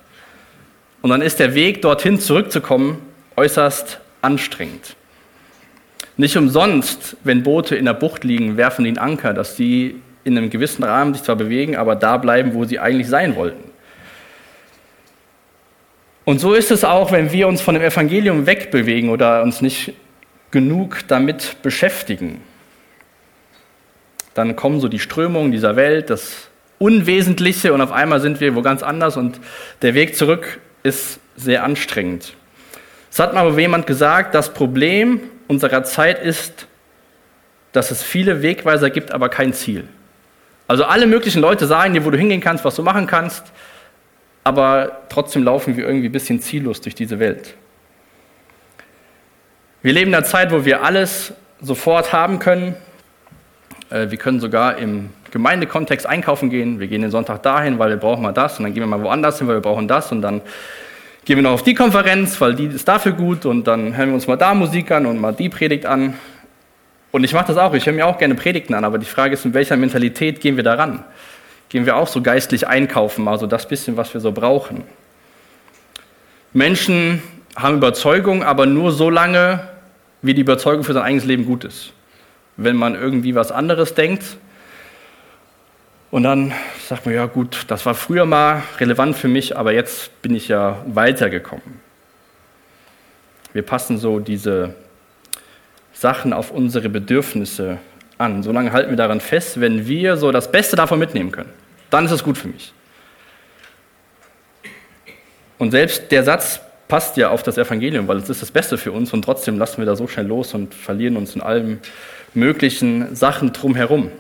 Und 1.00 1.10
dann 1.10 1.22
ist 1.22 1.38
der 1.38 1.54
Weg, 1.54 1.82
dorthin 1.82 2.18
zurückzukommen, 2.18 2.98
äußerst 3.36 4.00
anstrengend. 4.20 4.96
Nicht 6.16 6.36
umsonst, 6.36 7.16
wenn 7.22 7.44
Boote 7.44 7.76
in 7.76 7.84
der 7.84 7.94
Bucht 7.94 8.24
liegen, 8.24 8.56
werfen 8.56 8.84
die 8.84 8.90
einen 8.90 8.98
Anker, 8.98 9.32
dass 9.32 9.56
sie 9.56 10.02
in 10.24 10.36
einem 10.36 10.50
gewissen 10.50 10.82
Rahmen 10.82 11.14
sich 11.14 11.22
zwar 11.22 11.36
bewegen, 11.36 11.76
aber 11.76 11.94
da 11.94 12.16
bleiben, 12.16 12.54
wo 12.54 12.64
sie 12.64 12.80
eigentlich 12.80 13.08
sein 13.08 13.36
wollten. 13.36 13.67
Und 16.28 16.40
so 16.40 16.52
ist 16.52 16.70
es 16.70 16.84
auch, 16.84 17.10
wenn 17.10 17.32
wir 17.32 17.48
uns 17.48 17.62
von 17.62 17.72
dem 17.72 17.82
Evangelium 17.82 18.44
wegbewegen 18.44 19.08
oder 19.08 19.42
uns 19.42 19.62
nicht 19.62 19.94
genug 20.50 20.98
damit 21.08 21.56
beschäftigen. 21.62 22.42
Dann 24.34 24.54
kommen 24.54 24.78
so 24.78 24.88
die 24.88 24.98
Strömungen 24.98 25.52
dieser 25.52 25.74
Welt, 25.74 26.10
das 26.10 26.50
Unwesentliche 26.78 27.72
und 27.72 27.80
auf 27.80 27.92
einmal 27.92 28.20
sind 28.20 28.42
wir 28.42 28.54
wo 28.54 28.60
ganz 28.60 28.82
anders 28.82 29.16
und 29.16 29.40
der 29.80 29.94
Weg 29.94 30.16
zurück 30.16 30.60
ist 30.82 31.18
sehr 31.34 31.64
anstrengend. 31.64 32.34
Es 33.10 33.18
hat 33.20 33.32
mal 33.32 33.58
jemand 33.58 33.86
gesagt, 33.86 34.34
das 34.34 34.52
Problem 34.52 35.22
unserer 35.46 35.82
Zeit 35.84 36.22
ist, 36.22 36.66
dass 37.72 37.90
es 37.90 38.02
viele 38.02 38.42
Wegweiser 38.42 38.90
gibt, 38.90 39.12
aber 39.12 39.30
kein 39.30 39.54
Ziel. 39.54 39.88
Also 40.66 40.84
alle 40.84 41.06
möglichen 41.06 41.40
Leute 41.40 41.66
sagen 41.66 41.94
dir, 41.94 42.04
wo 42.04 42.10
du 42.10 42.18
hingehen 42.18 42.42
kannst, 42.42 42.66
was 42.66 42.74
du 42.74 42.82
machen 42.82 43.06
kannst, 43.06 43.50
aber 44.48 45.02
trotzdem 45.10 45.44
laufen 45.44 45.76
wir 45.76 45.86
irgendwie 45.86 46.08
ein 46.08 46.12
bisschen 46.12 46.40
ziellos 46.40 46.80
durch 46.80 46.94
diese 46.94 47.18
Welt. 47.18 47.54
Wir 49.82 49.92
leben 49.92 50.08
in 50.08 50.14
einer 50.14 50.24
Zeit, 50.24 50.50
wo 50.50 50.64
wir 50.64 50.82
alles 50.82 51.34
sofort 51.60 52.14
haben 52.14 52.38
können. 52.38 52.74
Äh, 53.90 54.10
wir 54.10 54.16
können 54.16 54.40
sogar 54.40 54.78
im 54.78 55.10
Gemeindekontext 55.32 56.06
einkaufen 56.06 56.48
gehen. 56.48 56.80
Wir 56.80 56.86
gehen 56.86 57.02
den 57.02 57.10
Sonntag 57.10 57.42
dahin, 57.42 57.78
weil 57.78 57.90
wir 57.90 57.98
brauchen 57.98 58.22
mal 58.22 58.32
das 58.32 58.58
und 58.58 58.64
dann 58.64 58.72
gehen 58.72 58.82
wir 58.82 58.86
mal 58.86 59.02
woanders 59.02 59.36
hin, 59.36 59.48
weil 59.48 59.56
wir 59.56 59.60
brauchen 59.60 59.86
das 59.86 60.10
und 60.12 60.22
dann 60.22 60.40
gehen 61.26 61.36
wir 61.36 61.42
noch 61.42 61.52
auf 61.52 61.62
die 61.62 61.74
Konferenz, 61.74 62.40
weil 62.40 62.54
die 62.54 62.68
ist 62.68 62.88
dafür 62.88 63.12
gut 63.12 63.44
und 63.44 63.66
dann 63.66 63.98
hören 63.98 64.08
wir 64.08 64.14
uns 64.14 64.26
mal 64.26 64.36
da 64.36 64.54
Musik 64.54 64.90
an 64.92 65.04
und 65.04 65.20
mal 65.20 65.34
die 65.34 65.50
Predigt 65.50 65.84
an. 65.84 66.14
Und 67.10 67.22
ich 67.22 67.34
mache 67.34 67.48
das 67.48 67.58
auch, 67.58 67.74
ich 67.74 67.84
höre 67.84 67.92
mir 67.92 68.06
auch 68.06 68.16
gerne 68.16 68.34
Predigten 68.34 68.72
an, 68.72 68.84
aber 68.84 68.96
die 68.96 69.04
Frage 69.04 69.34
ist, 69.34 69.44
in 69.44 69.52
welcher 69.52 69.76
Mentalität 69.76 70.40
gehen 70.40 70.56
wir 70.56 70.64
daran? 70.64 71.04
Gehen 71.68 71.86
wir 71.86 71.96
auch 71.96 72.08
so 72.08 72.22
geistlich 72.22 72.66
einkaufen, 72.66 73.28
also 73.28 73.46
das 73.46 73.68
bisschen, 73.68 73.96
was 73.96 74.14
wir 74.14 74.20
so 74.20 74.32
brauchen? 74.32 74.84
Menschen 76.52 77.22
haben 77.54 77.76
Überzeugung, 77.76 78.42
aber 78.42 78.66
nur 78.66 78.92
so 78.92 79.10
lange, 79.10 79.68
wie 80.22 80.34
die 80.34 80.40
Überzeugung 80.40 80.84
für 80.84 80.94
sein 80.94 81.02
eigenes 81.02 81.24
Leben 81.24 81.44
gut 81.44 81.64
ist. 81.64 81.92
wenn 82.58 82.76
man 82.76 82.94
irgendwie 82.94 83.34
was 83.34 83.50
anderes 83.50 83.94
denkt. 83.94 84.24
Und 86.10 86.24
dann 86.24 86.52
sagt 86.86 87.06
man, 87.06 87.14
ja 87.14 87.26
gut, 87.26 87.64
das 87.68 87.86
war 87.86 87.94
früher 87.94 88.26
mal 88.26 88.62
relevant 88.78 89.16
für 89.16 89.28
mich, 89.28 89.56
aber 89.56 89.72
jetzt 89.72 90.20
bin 90.22 90.34
ich 90.34 90.48
ja 90.48 90.82
weitergekommen. 90.86 91.80
Wir 93.52 93.62
passen 93.62 93.98
so 93.98 94.18
diese 94.18 94.74
Sachen 95.92 96.32
auf 96.32 96.50
unsere 96.50 96.88
Bedürfnisse 96.88 97.78
an. 98.18 98.42
Solange 98.42 98.72
halten 98.72 98.90
wir 98.90 98.96
daran 98.96 99.20
fest, 99.20 99.60
wenn 99.60 99.86
wir 99.86 100.16
so 100.16 100.32
das 100.32 100.50
Beste 100.50 100.76
davon 100.76 100.98
mitnehmen 100.98 101.30
können, 101.30 101.52
dann 101.90 102.04
ist 102.04 102.12
es 102.12 102.24
gut 102.24 102.38
für 102.38 102.48
mich. 102.48 102.72
Und 105.58 105.72
selbst 105.72 106.10
der 106.10 106.24
Satz 106.24 106.60
passt 106.86 107.16
ja 107.16 107.30
auf 107.30 107.42
das 107.42 107.58
Evangelium, 107.58 108.08
weil 108.08 108.18
es 108.18 108.30
ist 108.30 108.42
das 108.42 108.50
Beste 108.50 108.78
für 108.78 108.92
uns 108.92 109.12
und 109.12 109.22
trotzdem 109.22 109.58
lassen 109.58 109.78
wir 109.78 109.86
da 109.86 109.96
so 109.96 110.06
schnell 110.06 110.26
los 110.26 110.54
und 110.54 110.74
verlieren 110.74 111.16
uns 111.16 111.34
in 111.34 111.42
allen 111.42 111.80
möglichen 112.34 113.14
Sachen 113.14 113.52
drumherum. 113.52 114.10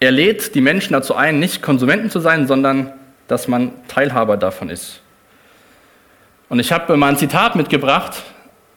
Er 0.00 0.10
lädt 0.10 0.54
die 0.54 0.60
Menschen 0.60 0.92
dazu 0.92 1.14
ein, 1.14 1.38
nicht 1.38 1.62
Konsumenten 1.62 2.10
zu 2.10 2.20
sein, 2.20 2.46
sondern 2.46 2.92
dass 3.28 3.48
man 3.48 3.72
Teilhaber 3.88 4.36
davon 4.36 4.68
ist. 4.68 5.00
Und 6.48 6.58
ich 6.58 6.72
habe 6.72 6.96
mal 6.96 7.08
ein 7.08 7.16
Zitat 7.16 7.54
mitgebracht 7.56 8.22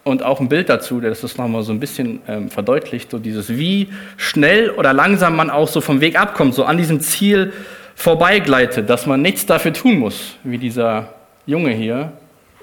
und 0.06 0.22
auch 0.22 0.40
ein 0.40 0.50
Bild 0.50 0.70
dazu, 0.70 1.02
der 1.02 1.10
das 1.10 1.38
nochmal 1.38 1.64
so 1.64 1.74
ein 1.74 1.80
bisschen 1.80 2.22
ähm, 2.28 2.52
verdeutlicht, 2.52 3.10
so 3.10 3.18
dieses, 3.18 3.50
wie 3.50 3.90
schnell 4.18 4.70
oder 4.70 4.94
langsam 4.94 5.36
man 5.36 5.50
auch 5.50 5.68
so 5.68 5.82
vom 5.82 6.00
Weg 6.00 6.18
abkommt, 6.18 6.54
so 6.54 6.64
an 6.64 6.78
diesem 6.78 7.00
Ziel 7.02 7.52
vorbeigleitet, 7.96 8.88
dass 8.88 9.08
man 9.08 9.24
nichts 9.24 9.48
dafür 9.48 9.74
tun 9.74 9.98
muss, 9.98 10.36
wie 10.44 10.60
dieser 10.60 11.10
Junge 11.48 11.72
hier 11.72 12.14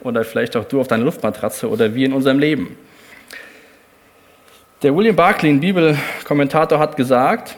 oder 0.02 0.24
vielleicht 0.24 0.56
auch 0.56 0.64
du 0.64 0.80
auf 0.80 0.86
deiner 0.86 1.02
Luftmatratze 1.04 1.68
oder 1.68 1.92
wie 1.96 2.04
in 2.04 2.12
unserem 2.12 2.38
Leben. 2.38 2.76
Der 4.84 4.94
William 4.94 5.16
Barclay, 5.16 5.50
ein 5.50 5.60
Bibelkommentator, 5.60 6.78
hat 6.78 6.96
gesagt, 6.96 7.56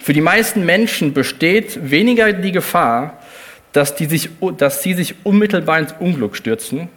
für 0.00 0.14
die 0.14 0.22
meisten 0.22 0.64
Menschen 0.64 1.12
besteht 1.12 1.90
weniger 1.90 2.32
die 2.32 2.52
Gefahr, 2.52 3.18
dass, 3.72 3.94
die 3.94 4.06
sich, 4.06 4.30
dass 4.56 4.82
sie 4.82 4.94
sich 4.94 5.14
unmittelbar 5.24 5.78
ins 5.78 5.94
Unglück 6.00 6.36
stürzen, 6.36 6.88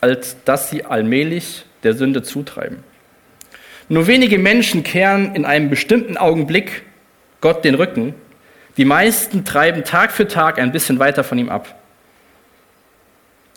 als 0.00 0.36
dass 0.44 0.70
sie 0.70 0.84
allmählich 0.84 1.64
der 1.82 1.94
Sünde 1.94 2.22
zutreiben. 2.22 2.84
Nur 3.88 4.06
wenige 4.06 4.38
Menschen 4.38 4.82
kehren 4.82 5.34
in 5.34 5.44
einem 5.44 5.70
bestimmten 5.70 6.16
Augenblick 6.16 6.82
Gott 7.40 7.64
den 7.64 7.76
Rücken. 7.76 8.14
Die 8.76 8.84
meisten 8.84 9.44
treiben 9.44 9.84
Tag 9.84 10.12
für 10.12 10.26
Tag 10.26 10.58
ein 10.58 10.72
bisschen 10.72 10.98
weiter 10.98 11.22
von 11.22 11.38
ihm 11.38 11.48
ab. 11.48 11.76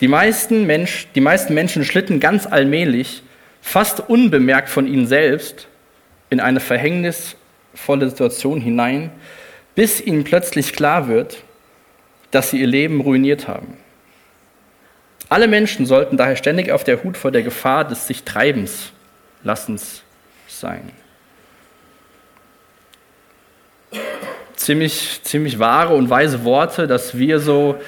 Die 0.00 0.08
meisten, 0.08 0.66
Mensch, 0.66 1.08
die 1.14 1.20
meisten 1.20 1.52
Menschen 1.52 1.84
schlitten 1.84 2.20
ganz 2.20 2.46
allmählich, 2.46 3.22
fast 3.60 4.08
unbemerkt 4.08 4.70
von 4.70 4.86
ihnen 4.86 5.06
selbst, 5.06 5.68
in 6.30 6.40
eine 6.40 6.60
verhängnisvolle 6.60 8.08
Situation 8.08 8.60
hinein, 8.60 9.10
bis 9.74 10.00
ihnen 10.00 10.24
plötzlich 10.24 10.72
klar 10.72 11.08
wird, 11.08 11.42
dass 12.30 12.50
sie 12.50 12.60
ihr 12.60 12.66
Leben 12.66 13.00
ruiniert 13.00 13.48
haben. 13.48 13.76
Alle 15.30 15.46
Menschen 15.46 15.86
sollten 15.86 16.16
daher 16.16 16.34
ständig 16.34 16.72
auf 16.72 16.82
der 16.82 17.04
Hut 17.04 17.16
vor 17.16 17.30
der 17.30 17.42
Gefahr 17.42 17.84
des 17.84 18.08
sich 18.08 18.24
Treibens 18.24 18.90
Lassens 19.44 20.02
sein. 20.48 20.90
Ziemlich, 24.56 25.20
ziemlich 25.22 25.60
wahre 25.60 25.94
und 25.94 26.10
weise 26.10 26.44
Worte, 26.44 26.88
dass 26.88 27.16
wir 27.16 27.38
so 27.38 27.80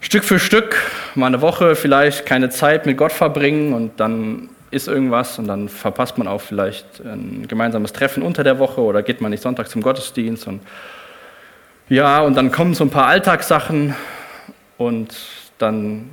Stück 0.00 0.24
für 0.24 0.40
Stück 0.40 0.76
mal 1.14 1.28
eine 1.28 1.42
Woche 1.42 1.76
vielleicht 1.76 2.26
keine 2.26 2.50
Zeit 2.50 2.86
mit 2.86 2.96
Gott 2.96 3.12
verbringen 3.12 3.72
und 3.72 4.00
dann 4.00 4.50
ist 4.72 4.88
irgendwas 4.88 5.38
und 5.38 5.46
dann 5.46 5.68
verpasst 5.68 6.18
man 6.18 6.26
auch 6.26 6.40
vielleicht 6.40 7.00
ein 7.00 7.46
gemeinsames 7.46 7.92
Treffen 7.92 8.24
unter 8.24 8.42
der 8.42 8.58
Woche 8.58 8.80
oder 8.80 9.04
geht 9.04 9.20
man 9.20 9.30
nicht 9.30 9.42
Sonntag 9.42 9.68
zum 9.68 9.80
Gottesdienst 9.80 10.48
und 10.48 10.60
ja, 11.88 12.20
und 12.20 12.36
dann 12.36 12.50
kommen 12.50 12.74
so 12.74 12.84
ein 12.84 12.90
paar 12.90 13.06
Alltagssachen 13.06 13.94
und 14.76 15.14
dann 15.60 16.10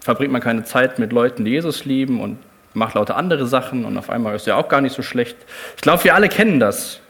verbringt 0.00 0.32
man 0.32 0.40
keine 0.40 0.64
Zeit 0.64 0.98
mit 0.98 1.12
Leuten, 1.12 1.44
die 1.44 1.52
Jesus 1.52 1.84
lieben 1.84 2.20
und 2.20 2.38
macht 2.74 2.94
lauter 2.94 3.16
andere 3.16 3.46
Sachen 3.46 3.84
und 3.84 3.96
auf 3.96 4.10
einmal 4.10 4.34
ist 4.36 4.46
ja 4.46 4.56
auch 4.56 4.68
gar 4.68 4.80
nicht 4.80 4.94
so 4.94 5.02
schlecht. 5.02 5.36
Ich 5.76 5.82
glaube, 5.82 6.04
wir 6.04 6.14
alle 6.14 6.28
kennen 6.28 6.60
das 6.60 7.00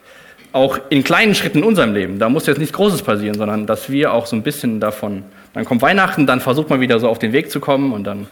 auch 0.53 0.79
in 0.89 1.05
kleinen 1.05 1.35
Schritten 1.35 1.59
in 1.59 1.65
unserem 1.65 1.93
Leben. 1.93 2.19
Da 2.19 2.29
muss 2.29 2.47
jetzt 2.47 2.59
nichts 2.59 2.73
Großes 2.75 3.03
passieren, 3.03 3.37
sondern 3.37 3.67
dass 3.67 3.91
wir 3.91 4.13
auch 4.13 4.27
so 4.27 4.35
ein 4.35 4.43
bisschen 4.43 4.81
davon, 4.81 5.25
dann 5.53 5.65
kommt 5.65 5.83
Weihnachten, 5.83 6.27
dann 6.27 6.41
versucht 6.41 6.71
man 6.71 6.81
wieder 6.81 6.99
so 7.01 7.09
auf 7.09 7.19
den 7.19 7.33
Weg 7.33 7.51
zu 7.51 7.61
kommen 7.61 7.93
und 7.93 8.05
dann. 8.05 8.27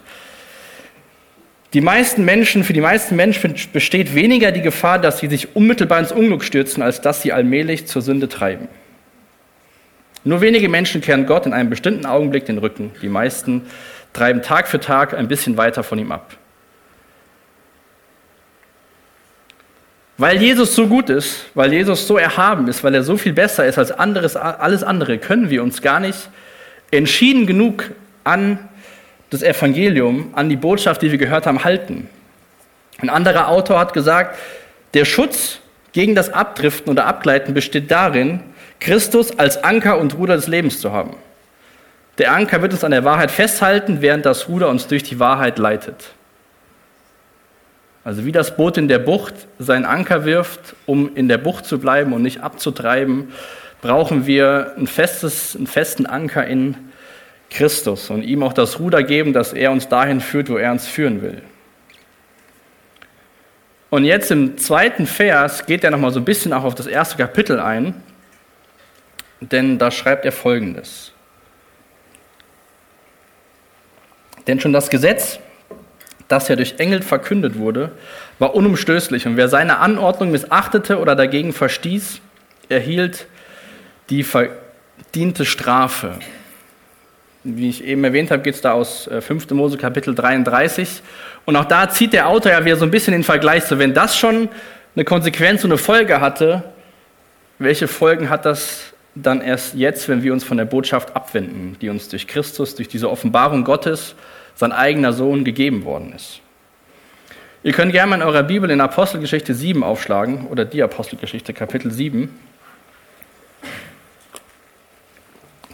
Die 1.75 1.80
meisten 1.82 2.25
Menschen, 2.25 2.64
für 2.64 2.73
die 2.73 2.80
meisten 2.80 3.16
Menschen 3.16 3.54
besteht 3.73 4.14
weniger 4.14 4.50
die 4.50 4.62
Gefahr, 4.62 4.99
dass 4.99 5.18
sie 5.18 5.26
sich 5.26 5.54
unmittelbar 5.54 5.99
ins 5.99 6.12
Unglück 6.12 6.42
stürzen, 6.42 6.82
als 6.82 7.02
dass 7.02 7.20
sie 7.20 7.32
allmählich 7.32 7.87
zur 7.87 8.00
Sünde 8.00 8.28
treiben. 8.28 8.68
Nur 10.26 10.40
wenige 10.40 10.68
Menschen 10.68 11.02
kehren 11.02 11.25
Gott 11.25 11.47
in 11.47 11.52
einem 11.52 11.71
bestimmten 11.71 12.04
Augenblick 12.04 12.47
den 12.47 12.59
Rücken. 12.59 12.90
Die 13.00 13.09
meisten 13.09 13.62
treiben 14.12 14.42
Tag 14.42 14.66
für 14.66 14.80
Tag 14.80 15.14
ein 15.14 15.28
bisschen 15.28 15.56
weiter 15.56 15.85
von 15.85 16.00
ihm 16.00 16.11
ab. 16.11 16.37
Weil 20.18 20.42
Jesus 20.42 20.75
so 20.75 20.88
gut 20.88 21.11
ist, 21.11 21.45
weil 21.54 21.73
Jesus 21.73 22.09
so 22.09 22.18
erhaben 22.18 22.66
ist, 22.66 22.83
weil 22.83 22.92
er 22.97 23.04
so 23.04 23.16
viel 23.16 23.35
besser 23.35 23.66
ist 23.66 23.78
als 23.78 23.92
anderes, 23.92 24.35
alles 24.35 24.83
andere, 24.83 25.18
können 25.18 25.49
wir 25.49 25.62
uns 25.62 25.80
gar 25.80 26.00
nicht 26.00 26.28
entschieden 26.90 27.47
genug 27.47 27.92
an 28.25 28.59
das 29.30 29.45
Evangelium, 29.45 30.30
an 30.35 30.49
die 30.49 30.56
Botschaft, 30.56 31.02
die 31.02 31.12
wir 31.12 31.18
gehört 31.18 31.47
haben, 31.47 31.62
halten. 31.62 32.09
Ein 32.99 33.11
anderer 33.11 33.47
Autor 33.47 33.78
hat 33.78 33.92
gesagt, 33.92 34.37
der 34.92 35.04
Schutz 35.04 35.61
gegen 35.92 36.16
das 36.16 36.33
Abdriften 36.33 36.90
oder 36.90 37.06
Abgleiten 37.06 37.54
besteht 37.54 37.92
darin, 37.92 38.40
Christus 38.80 39.38
als 39.38 39.62
Anker 39.62 39.99
und 39.99 40.16
Ruder 40.16 40.37
des 40.37 40.47
Lebens 40.47 40.80
zu 40.80 40.92
haben. 40.92 41.16
Der 42.18 42.33
Anker 42.33 42.62
wird 42.62 42.73
uns 42.73 42.85
an 42.85 42.92
der 42.92 43.04
Wahrheit 43.04 43.30
festhalten, 43.30 44.00
während 44.00 44.25
das 44.25 44.49
Ruder 44.49 44.68
uns 44.68 44.87
durch 44.87 45.02
die 45.02 45.18
Wahrheit 45.18 45.59
leitet. 45.59 46.12
Also 48.04 48.25
wie 48.25 48.33
das 48.33 48.56
Boot 48.56 48.78
in 48.78 48.88
der 48.88 49.00
Bucht 49.00 49.35
seinen 49.59 49.85
Anker 49.85 50.25
wirft, 50.25 50.76
um 50.87 51.14
in 51.16 51.28
der 51.28 51.38
Bucht 51.38 51.66
zu 51.66 51.78
bleiben 51.78 52.12
und 52.12 52.23
nicht 52.23 52.40
abzutreiben, 52.40 53.33
brauchen 53.83 54.26
wir 54.26 54.75
ein 54.78 54.87
festes, 54.87 55.56
einen 55.56 55.66
festen 55.66 56.06
Anker 56.06 56.47
in 56.47 56.76
Christus 57.50 58.11
und 58.11 58.23
ihm 58.23 58.42
auch 58.42 58.52
das 58.52 58.78
Ruder 58.78 59.02
geben, 59.02 59.33
dass 59.33 59.52
er 59.52 59.73
uns 59.73 59.88
dahin 59.88 60.21
führt, 60.21 60.49
wo 60.49 60.56
er 60.56 60.73
uns 60.73 60.87
führen 60.87 61.21
will. 61.21 61.42
Und 63.90 64.04
jetzt 64.04 64.30
im 64.30 64.59
zweiten 64.59 65.06
Vers 65.06 65.66
geht 65.66 65.85
er 65.85 65.90
nochmal 65.90 66.12
so 66.12 66.21
ein 66.21 66.25
bisschen 66.25 66.52
auch 66.52 66.64
auf 66.64 66.75
das 66.75 66.87
erste 66.87 67.16
Kapitel 67.16 67.61
ein, 67.61 67.95
denn 69.40 69.78
da 69.78 69.90
schreibt 69.90 70.25
er 70.25 70.33
folgendes. 70.33 71.12
Denn 74.47 74.61
schon 74.61 74.73
das 74.73 74.90
Gesetz 74.90 75.38
das 76.28 76.49
ja 76.49 76.57
durch 76.57 76.75
Engel 76.78 77.02
verkündet 77.02 77.59
wurde, 77.59 77.93
war 78.38 78.55
unumstößlich. 78.55 79.26
Und 79.26 79.37
wer 79.37 79.49
seine 79.49 79.78
Anordnung 79.78 80.31
missachtete 80.31 80.99
oder 80.99 81.14
dagegen 81.14 81.52
verstieß, 81.52 82.21
erhielt 82.69 83.26
die 84.11 84.25
verdiente 84.25 85.45
Strafe. 85.45 86.19
Wie 87.45 87.69
ich 87.69 87.85
eben 87.85 88.02
erwähnt 88.02 88.31
habe, 88.33 88.43
geht 88.43 88.57
es 88.57 88.61
da 88.61 88.73
aus 88.73 89.09
5. 89.21 89.50
Äh, 89.50 89.55
Mose 89.55 89.78
Kapitel 89.78 90.14
33. 90.14 91.00
Und 91.45 91.55
auch 91.55 91.64
da 91.64 91.88
zieht 91.88 92.12
der 92.12 92.28
Autor 92.28 92.52
ja 92.52 92.64
wieder 92.64 92.76
so 92.76 92.85
ein 92.85 92.90
bisschen 92.90 93.12
den 93.12 93.23
Vergleich 93.23 93.64
zu, 93.66 93.78
wenn 93.78 93.95
das 93.95 94.19
schon 94.19 94.49
eine 94.97 95.05
Konsequenz 95.05 95.62
und 95.62 95.71
eine 95.71 95.78
Folge 95.78 96.21
hatte, 96.21 96.64
welche 97.59 97.87
Folgen 97.87 98.28
hat 98.31 98.45
das 98.45 98.93
dann 99.16 99.40
erst 99.40 99.75
jetzt, 99.75 100.08
wenn 100.08 100.23
wir 100.23 100.32
uns 100.32 100.44
von 100.44 100.58
der 100.58 100.66
Botschaft 100.66 101.16
abwenden, 101.16 101.76
die 101.80 101.88
uns 101.88 102.08
durch 102.08 102.26
Christus, 102.26 102.75
durch 102.75 102.88
diese 102.88 103.11
Offenbarung 103.11 103.64
Gottes 103.64 104.14
sein 104.54 104.73
eigener 104.73 105.12
Sohn 105.12 105.44
gegeben 105.44 105.85
worden 105.85 106.12
ist. 106.14 106.40
Ihr 107.62 107.73
könnt 107.73 107.92
gerne 107.92 108.11
mal 108.11 108.16
in 108.16 108.23
eurer 108.23 108.42
Bibel 108.42 108.70
in 108.70 108.80
Apostelgeschichte 108.80 109.54
7 109.54 109.82
aufschlagen 109.82 110.46
oder 110.46 110.64
die 110.64 110.82
Apostelgeschichte 110.82 111.52
Kapitel 111.52 111.90
7. 111.90 112.28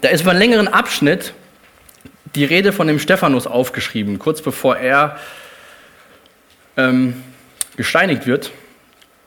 Da 0.00 0.08
ist 0.08 0.22
über 0.22 0.30
einen 0.30 0.40
längeren 0.40 0.68
Abschnitt 0.68 1.34
die 2.34 2.44
Rede 2.44 2.72
von 2.72 2.86
dem 2.86 2.98
Stephanus 2.98 3.46
aufgeschrieben, 3.46 4.18
kurz 4.18 4.40
bevor 4.40 4.76
er 4.76 5.18
ähm, 6.76 7.22
gesteinigt 7.76 8.26
wird. 8.26 8.52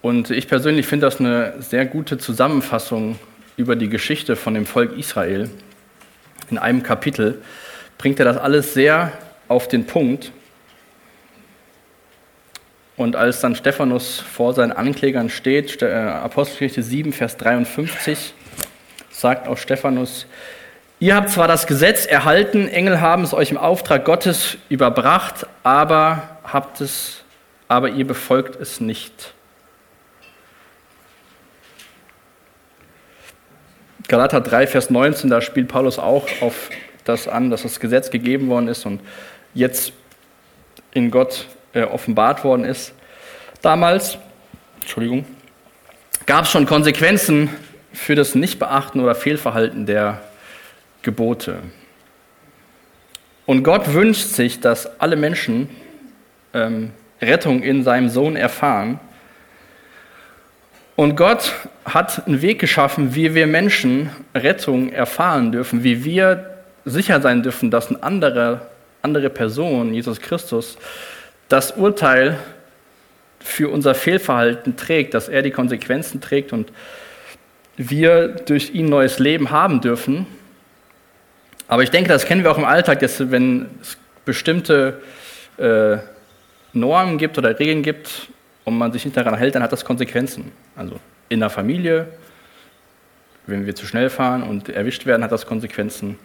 Und 0.01 0.31
ich 0.31 0.47
persönlich 0.47 0.87
finde 0.87 1.05
das 1.05 1.19
eine 1.19 1.53
sehr 1.59 1.85
gute 1.85 2.17
Zusammenfassung 2.17 3.19
über 3.57 3.75
die 3.75 3.89
Geschichte 3.89 4.35
von 4.35 4.53
dem 4.53 4.65
Volk 4.65 4.97
Israel. 4.97 5.49
In 6.49 6.57
einem 6.57 6.83
Kapitel 6.83 7.41
bringt 7.97 8.19
er 8.19 8.25
das 8.25 8.37
alles 8.37 8.73
sehr 8.73 9.11
auf 9.47 9.67
den 9.67 9.85
Punkt. 9.85 10.31
Und 12.97 13.15
als 13.15 13.41
dann 13.41 13.55
Stephanus 13.55 14.19
vor 14.19 14.53
seinen 14.53 14.71
Anklägern 14.71 15.29
steht, 15.29 15.81
äh, 15.81 15.91
Apostelgeschichte 15.91 16.81
7, 16.81 17.13
Vers 17.13 17.37
53, 17.37 18.33
sagt 19.09 19.47
auch 19.47 19.57
Stephanus, 19.57 20.27
ihr 20.99 21.15
habt 21.15 21.29
zwar 21.29 21.47
das 21.47 21.67
Gesetz 21.67 22.05
erhalten, 22.05 22.67
Engel 22.67 23.01
haben 23.01 23.23
es 23.23 23.33
euch 23.33 23.51
im 23.51 23.57
Auftrag 23.57 24.05
Gottes 24.05 24.57
überbracht, 24.69 25.45
aber 25.63 26.39
habt 26.43 26.79
es 26.79 27.25
aber 27.67 27.89
ihr 27.89 28.05
befolgt 28.05 28.59
es 28.59 28.79
nicht. 28.79 29.33
Galater 34.07 34.41
3, 34.41 34.67
Vers 34.67 34.89
19, 34.89 35.29
da 35.29 35.41
spielt 35.41 35.67
Paulus 35.67 35.97
auch 35.97 36.27
auf 36.41 36.69
das 37.05 37.27
an, 37.27 37.49
dass 37.49 37.63
das 37.63 37.79
Gesetz 37.79 38.11
gegeben 38.11 38.49
worden 38.49 38.67
ist 38.67 38.85
und 38.85 39.01
jetzt 39.53 39.93
in 40.93 41.09
Gott 41.11 41.47
äh, 41.73 41.83
offenbart 41.83 42.43
worden 42.43 42.65
ist. 42.65 42.93
Damals, 43.61 44.17
Entschuldigung, 44.81 45.25
gab 46.25 46.45
es 46.45 46.51
schon 46.51 46.65
Konsequenzen 46.65 47.49
für 47.93 48.15
das 48.15 48.35
Nichtbeachten 48.35 49.01
oder 49.01 49.15
Fehlverhalten 49.15 49.85
der 49.85 50.21
Gebote. 51.01 51.59
Und 53.45 53.63
Gott 53.63 53.93
wünscht 53.93 54.27
sich, 54.27 54.59
dass 54.59 54.99
alle 54.99 55.15
Menschen 55.15 55.69
ähm, 56.53 56.91
Rettung 57.21 57.63
in 57.63 57.83
seinem 57.83 58.09
Sohn 58.09 58.35
erfahren. 58.35 58.99
Und 60.95 61.17
Gott 61.17 61.53
hat 61.83 62.25
einen 62.25 62.41
Weg 62.41 62.59
geschaffen, 62.59 63.15
wie 63.15 63.35
wir 63.35 63.47
Menschen 63.47 64.09
Rettung 64.33 64.91
erfahren 64.93 65.51
dürfen, 65.51 65.83
wie 65.83 66.05
wir 66.05 66.55
sicher 66.85 67.19
sein 67.21 67.43
dürfen, 67.43 67.69
dass 67.69 67.89
eine 67.89 68.01
andere, 68.01 68.61
andere 69.01 69.29
Person, 69.29 69.93
Jesus 69.93 70.21
Christus, 70.21 70.77
das 71.49 71.71
Urteil 71.71 72.37
für 73.39 73.69
unser 73.69 73.93
Fehlverhalten 73.93 74.77
trägt, 74.77 75.13
dass 75.13 75.27
er 75.27 75.41
die 75.41 75.51
Konsequenzen 75.51 76.21
trägt 76.21 76.53
und 76.53 76.71
wir 77.77 78.29
durch 78.29 78.73
ihn 78.73 78.85
neues 78.85 79.19
Leben 79.19 79.51
haben 79.51 79.81
dürfen. 79.81 80.25
Aber 81.67 81.83
ich 81.83 81.91
denke, 81.91 82.09
das 82.09 82.25
kennen 82.25 82.43
wir 82.43 82.51
auch 82.51 82.57
im 82.57 82.65
Alltag, 82.65 82.99
dass 82.99 83.31
wenn 83.31 83.67
es 83.81 83.97
bestimmte 84.23 85.01
äh, 85.57 85.97
Normen 86.73 87.17
gibt 87.17 87.37
oder 87.37 87.59
Regeln 87.59 87.83
gibt 87.83 88.29
und 88.65 88.77
man 88.77 88.91
sich 88.91 89.05
nicht 89.05 89.15
daran 89.15 89.37
hält, 89.37 89.55
dann 89.55 89.63
hat 89.63 89.71
das 89.71 89.85
Konsequenzen. 89.85 90.51
Also 90.75 90.99
in 91.29 91.39
der 91.39 91.49
Familie, 91.49 92.07
wenn 93.47 93.65
wir 93.65 93.75
zu 93.75 93.85
schnell 93.85 94.09
fahren 94.09 94.43
und 94.43 94.69
erwischt 94.69 95.05
werden, 95.05 95.23
hat 95.23 95.31
das 95.31 95.45
Konsequenzen. 95.45 96.17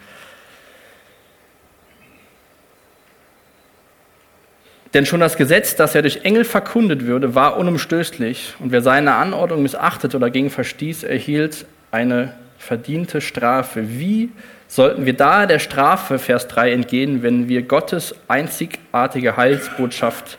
Denn 4.93 5.05
schon 5.05 5.21
das 5.21 5.37
Gesetz, 5.37 5.75
das 5.75 5.93
ja 5.93 6.01
durch 6.01 6.23
Engel 6.23 6.43
verkundet 6.43 7.05
würde, 7.05 7.33
war 7.33 7.57
unumstößlich. 7.57 8.55
Und 8.59 8.71
wer 8.71 8.81
seine 8.81 9.13
Anordnung 9.13 9.61
missachtete 9.61 10.17
oder 10.17 10.29
gegen 10.29 10.49
verstieß, 10.49 11.03
erhielt 11.03 11.65
eine 11.91 12.33
verdiente 12.57 13.21
Strafe. 13.21 13.83
Wie 13.99 14.31
sollten 14.67 15.05
wir 15.05 15.13
da 15.13 15.45
der 15.45 15.59
Strafe, 15.59 16.19
Vers 16.19 16.47
3, 16.49 16.73
entgehen, 16.73 17.23
wenn 17.23 17.47
wir 17.47 17.61
Gottes 17.61 18.15
einzigartige 18.27 19.37
Heilsbotschaft 19.37 20.37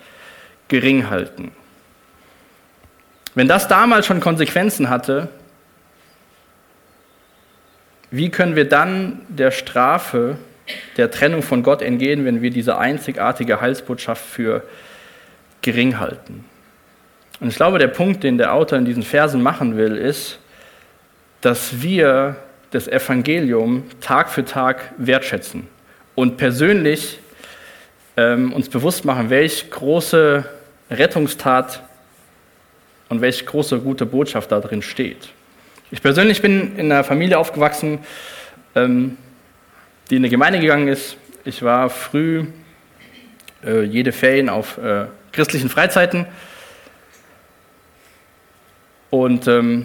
gering 0.68 1.08
halten? 1.08 1.52
Wenn 3.34 3.48
das 3.48 3.68
damals 3.68 4.06
schon 4.06 4.20
Konsequenzen 4.20 4.90
hatte, 4.90 5.28
wie 8.10 8.28
können 8.30 8.56
wir 8.56 8.68
dann 8.68 9.22
der 9.28 9.50
Strafe 9.50 10.36
der 10.96 11.10
Trennung 11.10 11.42
von 11.42 11.62
Gott 11.62 11.82
entgehen, 11.82 12.24
wenn 12.24 12.42
wir 12.42 12.50
diese 12.50 12.78
einzigartige 12.78 13.60
Heilsbotschaft 13.60 14.24
für 14.24 14.62
gering 15.62 15.98
halten. 15.98 16.44
Und 17.40 17.48
ich 17.48 17.56
glaube, 17.56 17.78
der 17.78 17.88
Punkt, 17.88 18.22
den 18.22 18.38
der 18.38 18.52
Autor 18.52 18.78
in 18.78 18.84
diesen 18.84 19.02
Versen 19.02 19.42
machen 19.42 19.76
will, 19.76 19.96
ist, 19.96 20.38
dass 21.40 21.82
wir 21.82 22.36
das 22.70 22.86
Evangelium 22.86 23.84
Tag 24.00 24.30
für 24.30 24.44
Tag 24.44 24.92
wertschätzen 24.96 25.66
und 26.14 26.36
persönlich 26.36 27.18
ähm, 28.16 28.52
uns 28.52 28.68
bewusst 28.68 29.04
machen, 29.04 29.30
welch 29.30 29.70
große 29.70 30.44
Rettungstat 30.90 31.82
und 33.12 33.20
welche 33.20 33.44
große 33.44 33.78
gute 33.80 34.06
Botschaft 34.06 34.50
da 34.52 34.60
drin 34.60 34.80
steht. 34.80 35.28
Ich 35.90 36.00
persönlich 36.00 36.40
bin 36.40 36.78
in 36.78 36.90
einer 36.90 37.04
Familie 37.04 37.36
aufgewachsen, 37.36 37.98
ähm, 38.74 39.18
die 40.08 40.16
in 40.16 40.22
eine 40.22 40.30
Gemeinde 40.30 40.60
gegangen 40.60 40.88
ist. 40.88 41.18
Ich 41.44 41.62
war 41.62 41.90
früh 41.90 42.46
äh, 43.66 43.82
jede 43.82 44.12
Ferien 44.12 44.48
auf 44.48 44.78
äh, 44.78 45.08
christlichen 45.30 45.68
Freizeiten. 45.68 46.24
Und 49.10 49.46
ähm, 49.46 49.84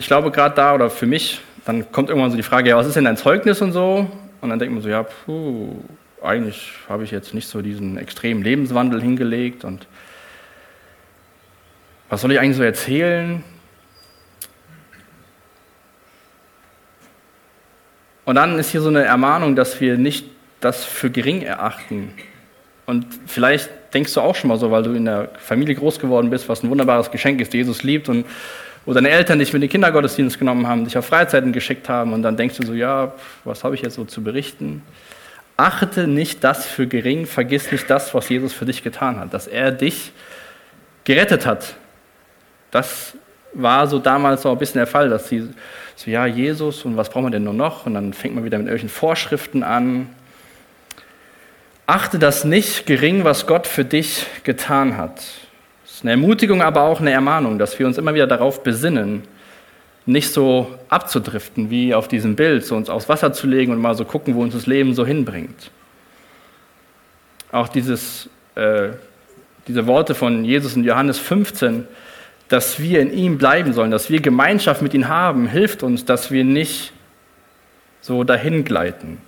ich 0.00 0.08
glaube, 0.08 0.32
gerade 0.32 0.56
da 0.56 0.74
oder 0.74 0.90
für 0.90 1.06
mich, 1.06 1.40
dann 1.66 1.92
kommt 1.92 2.08
irgendwann 2.08 2.32
so 2.32 2.36
die 2.36 2.42
Frage, 2.42 2.70
ja, 2.70 2.76
was 2.76 2.88
ist 2.88 2.96
denn 2.96 3.04
dein 3.04 3.16
Zeugnis 3.16 3.62
und 3.62 3.70
so? 3.70 4.10
Und 4.40 4.50
dann 4.50 4.58
denkt 4.58 4.74
man 4.74 4.82
so, 4.82 4.88
ja, 4.88 5.04
puh, 5.04 5.76
eigentlich 6.20 6.72
habe 6.88 7.04
ich 7.04 7.12
jetzt 7.12 7.32
nicht 7.32 7.46
so 7.46 7.62
diesen 7.62 7.96
extremen 7.96 8.42
Lebenswandel 8.42 9.00
hingelegt 9.00 9.62
und 9.62 9.86
was 12.10 12.20
soll 12.20 12.32
ich 12.32 12.40
eigentlich 12.40 12.56
so 12.56 12.62
erzählen? 12.62 13.42
Und 18.26 18.34
dann 18.34 18.58
ist 18.58 18.70
hier 18.70 18.80
so 18.80 18.88
eine 18.88 19.04
Ermahnung, 19.04 19.56
dass 19.56 19.80
wir 19.80 19.96
nicht 19.96 20.26
das 20.60 20.84
für 20.84 21.10
gering 21.10 21.42
erachten. 21.42 22.12
Und 22.84 23.06
vielleicht 23.26 23.70
denkst 23.94 24.12
du 24.14 24.20
auch 24.20 24.34
schon 24.34 24.48
mal 24.48 24.58
so, 24.58 24.70
weil 24.70 24.82
du 24.82 24.92
in 24.92 25.04
der 25.04 25.30
Familie 25.38 25.76
groß 25.76 25.98
geworden 25.98 26.30
bist, 26.30 26.48
was 26.48 26.62
ein 26.62 26.70
wunderbares 26.70 27.10
Geschenk 27.10 27.40
ist, 27.40 27.54
Jesus 27.54 27.82
liebt 27.82 28.08
und 28.08 28.26
wo 28.84 28.92
deine 28.92 29.10
Eltern 29.10 29.38
dich 29.38 29.52
mit 29.52 29.62
den 29.62 29.68
Kindergottesdienst 29.68 30.38
genommen 30.38 30.66
haben, 30.66 30.84
dich 30.84 30.98
auf 30.98 31.06
Freizeiten 31.06 31.52
geschickt 31.52 31.88
haben 31.88 32.12
und 32.12 32.22
dann 32.22 32.36
denkst 32.36 32.56
du 32.56 32.66
so, 32.66 32.72
ja, 32.72 33.12
was 33.44 33.62
habe 33.62 33.74
ich 33.74 33.82
jetzt 33.82 33.94
so 33.94 34.04
zu 34.04 34.22
berichten? 34.22 34.82
Achte 35.56 36.06
nicht 36.06 36.42
das 36.42 36.66
für 36.66 36.86
gering, 36.86 37.26
vergiss 37.26 37.70
nicht 37.70 37.88
das, 37.88 38.14
was 38.14 38.28
Jesus 38.28 38.52
für 38.52 38.64
dich 38.64 38.82
getan 38.82 39.20
hat, 39.20 39.34
dass 39.34 39.46
er 39.46 39.70
dich 39.70 40.12
gerettet 41.04 41.46
hat. 41.46 41.74
Das 42.70 43.14
war 43.52 43.86
so 43.86 43.98
damals 43.98 44.46
auch 44.46 44.52
ein 44.52 44.58
bisschen 44.58 44.78
der 44.78 44.86
Fall, 44.86 45.08
dass 45.08 45.28
sie 45.28 45.48
so, 45.96 46.10
ja, 46.10 46.26
Jesus 46.26 46.84
und 46.84 46.96
was 46.96 47.10
brauchen 47.10 47.26
wir 47.26 47.30
denn 47.30 47.44
nur 47.44 47.54
noch? 47.54 47.86
Und 47.86 47.94
dann 47.94 48.12
fängt 48.12 48.34
man 48.34 48.44
wieder 48.44 48.58
mit 48.58 48.66
irgendwelchen 48.66 48.88
Vorschriften 48.88 49.62
an. 49.62 50.08
Achte 51.86 52.18
das 52.18 52.44
nicht 52.44 52.86
gering, 52.86 53.24
was 53.24 53.46
Gott 53.46 53.66
für 53.66 53.84
dich 53.84 54.26
getan 54.44 54.96
hat. 54.96 55.16
Das 55.16 55.96
ist 55.96 56.02
eine 56.02 56.12
Ermutigung, 56.12 56.62
aber 56.62 56.82
auch 56.82 57.00
eine 57.00 57.10
Ermahnung, 57.10 57.58
dass 57.58 57.78
wir 57.78 57.86
uns 57.86 57.98
immer 57.98 58.14
wieder 58.14 58.26
darauf 58.26 58.62
besinnen, 58.62 59.24
nicht 60.06 60.32
so 60.32 60.74
abzudriften 60.88 61.70
wie 61.70 61.94
auf 61.94 62.08
diesem 62.08 62.36
Bild, 62.36 62.64
so 62.64 62.76
uns 62.76 62.88
aufs 62.88 63.08
Wasser 63.08 63.32
zu 63.32 63.46
legen 63.46 63.72
und 63.72 63.80
mal 63.80 63.94
so 63.94 64.04
gucken, 64.04 64.34
wo 64.34 64.42
uns 64.42 64.54
das 64.54 64.66
Leben 64.66 64.94
so 64.94 65.04
hinbringt. 65.04 65.70
Auch 67.52 67.68
dieses, 67.68 68.28
äh, 68.54 68.90
diese 69.66 69.86
Worte 69.86 70.14
von 70.14 70.44
Jesus 70.44 70.76
in 70.76 70.84
Johannes 70.84 71.18
15, 71.18 71.86
dass 72.50 72.80
wir 72.80 73.00
in 73.00 73.12
ihm 73.12 73.38
bleiben 73.38 73.72
sollen, 73.72 73.92
dass 73.92 74.10
wir 74.10 74.20
Gemeinschaft 74.20 74.82
mit 74.82 74.92
ihm 74.92 75.08
haben, 75.08 75.46
hilft 75.46 75.84
uns, 75.84 76.04
dass 76.04 76.32
wir 76.32 76.42
nicht 76.42 76.92
so 78.00 78.24
dahin 78.24 78.64
gleiten. 78.64 79.18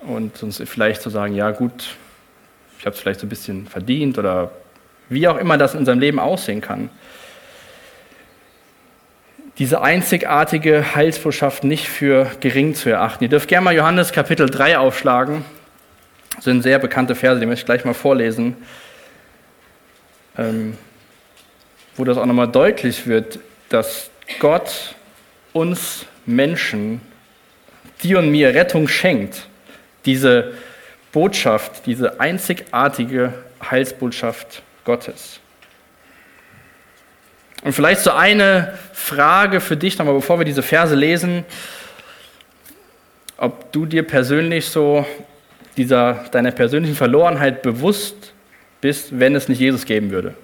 Und 0.00 0.42
uns 0.42 0.60
vielleicht 0.66 1.00
zu 1.00 1.10
so 1.10 1.14
sagen, 1.14 1.36
ja 1.36 1.52
gut, 1.52 1.96
ich 2.80 2.84
habe 2.84 2.94
es 2.94 3.00
vielleicht 3.00 3.20
so 3.20 3.26
ein 3.26 3.28
bisschen 3.28 3.68
verdient 3.68 4.18
oder 4.18 4.50
wie 5.08 5.28
auch 5.28 5.36
immer 5.36 5.56
das 5.56 5.74
in 5.74 5.80
unserem 5.80 6.00
Leben 6.00 6.18
aussehen 6.18 6.60
kann. 6.60 6.90
Diese 9.58 9.80
einzigartige 9.80 10.96
Heilsbotschaft 10.96 11.62
nicht 11.62 11.88
für 11.88 12.28
gering 12.40 12.74
zu 12.74 12.90
erachten. 12.90 13.22
Ihr 13.22 13.30
dürft 13.30 13.48
gerne 13.48 13.64
mal 13.64 13.74
Johannes 13.74 14.10
Kapitel 14.10 14.50
3 14.50 14.78
aufschlagen. 14.78 15.44
Das 16.34 16.44
sind 16.44 16.62
sehr 16.62 16.80
bekannte 16.80 17.14
Verse, 17.14 17.38
die 17.38 17.46
möchte 17.46 17.62
ich 17.62 17.66
gleich 17.66 17.84
mal 17.84 17.94
vorlesen. 17.94 18.56
Ähm, 20.36 20.76
wo 21.98 22.04
das 22.04 22.16
auch 22.16 22.26
nochmal 22.26 22.48
deutlich 22.48 23.06
wird, 23.06 23.40
dass 23.68 24.10
Gott 24.38 24.94
uns 25.52 26.06
Menschen, 26.24 27.00
dir 28.02 28.20
und 28.20 28.30
mir 28.30 28.54
Rettung 28.54 28.86
schenkt. 28.86 29.46
Diese 30.04 30.52
Botschaft, 31.12 31.86
diese 31.86 32.20
einzigartige 32.20 33.34
Heilsbotschaft 33.68 34.62
Gottes. 34.84 35.40
Und 37.64 37.72
vielleicht 37.72 38.02
so 38.02 38.12
eine 38.12 38.78
Frage 38.92 39.60
für 39.60 39.76
dich 39.76 39.98
nochmal, 39.98 40.14
bevor 40.14 40.38
wir 40.38 40.44
diese 40.44 40.62
Verse 40.62 40.94
lesen, 40.94 41.44
ob 43.36 43.72
du 43.72 43.86
dir 43.86 44.04
persönlich 44.04 44.66
so 44.66 45.04
dieser, 45.76 46.24
deiner 46.30 46.52
persönlichen 46.52 46.94
Verlorenheit 46.94 47.62
bewusst 47.62 48.32
bist, 48.80 49.18
wenn 49.18 49.34
es 49.34 49.48
nicht 49.48 49.58
Jesus 49.58 49.84
geben 49.84 50.12
würde. 50.12 50.34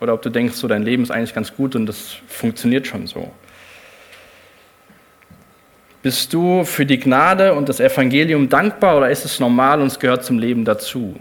Oder 0.00 0.14
ob 0.14 0.22
du 0.22 0.30
denkst, 0.30 0.54
so 0.54 0.68
dein 0.68 0.82
Leben 0.82 1.02
ist 1.02 1.10
eigentlich 1.10 1.34
ganz 1.34 1.54
gut 1.54 1.74
und 1.74 1.86
das 1.86 2.16
funktioniert 2.28 2.86
schon 2.86 3.06
so. 3.06 3.30
Bist 6.02 6.32
du 6.32 6.64
für 6.64 6.86
die 6.86 7.00
Gnade 7.00 7.54
und 7.54 7.68
das 7.68 7.80
Evangelium 7.80 8.48
dankbar 8.48 8.96
oder 8.98 9.10
ist 9.10 9.24
es 9.24 9.40
normal 9.40 9.80
und 9.80 9.88
es 9.88 9.98
gehört 9.98 10.24
zum 10.24 10.38
Leben 10.38 10.64
dazu? 10.64 11.18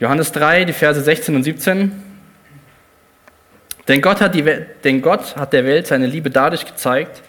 Johannes 0.00 0.32
3, 0.32 0.64
die 0.64 0.72
Verse 0.72 1.00
16 1.00 1.36
und 1.36 1.44
17. 1.44 1.92
Denn 3.86 4.00
Gott, 4.00 4.20
hat 4.20 4.34
die, 4.34 4.44
denn 4.82 5.02
Gott 5.02 5.36
hat 5.36 5.52
der 5.52 5.64
Welt 5.64 5.86
seine 5.86 6.06
Liebe 6.06 6.30
dadurch 6.30 6.64
gezeigt, 6.64 7.22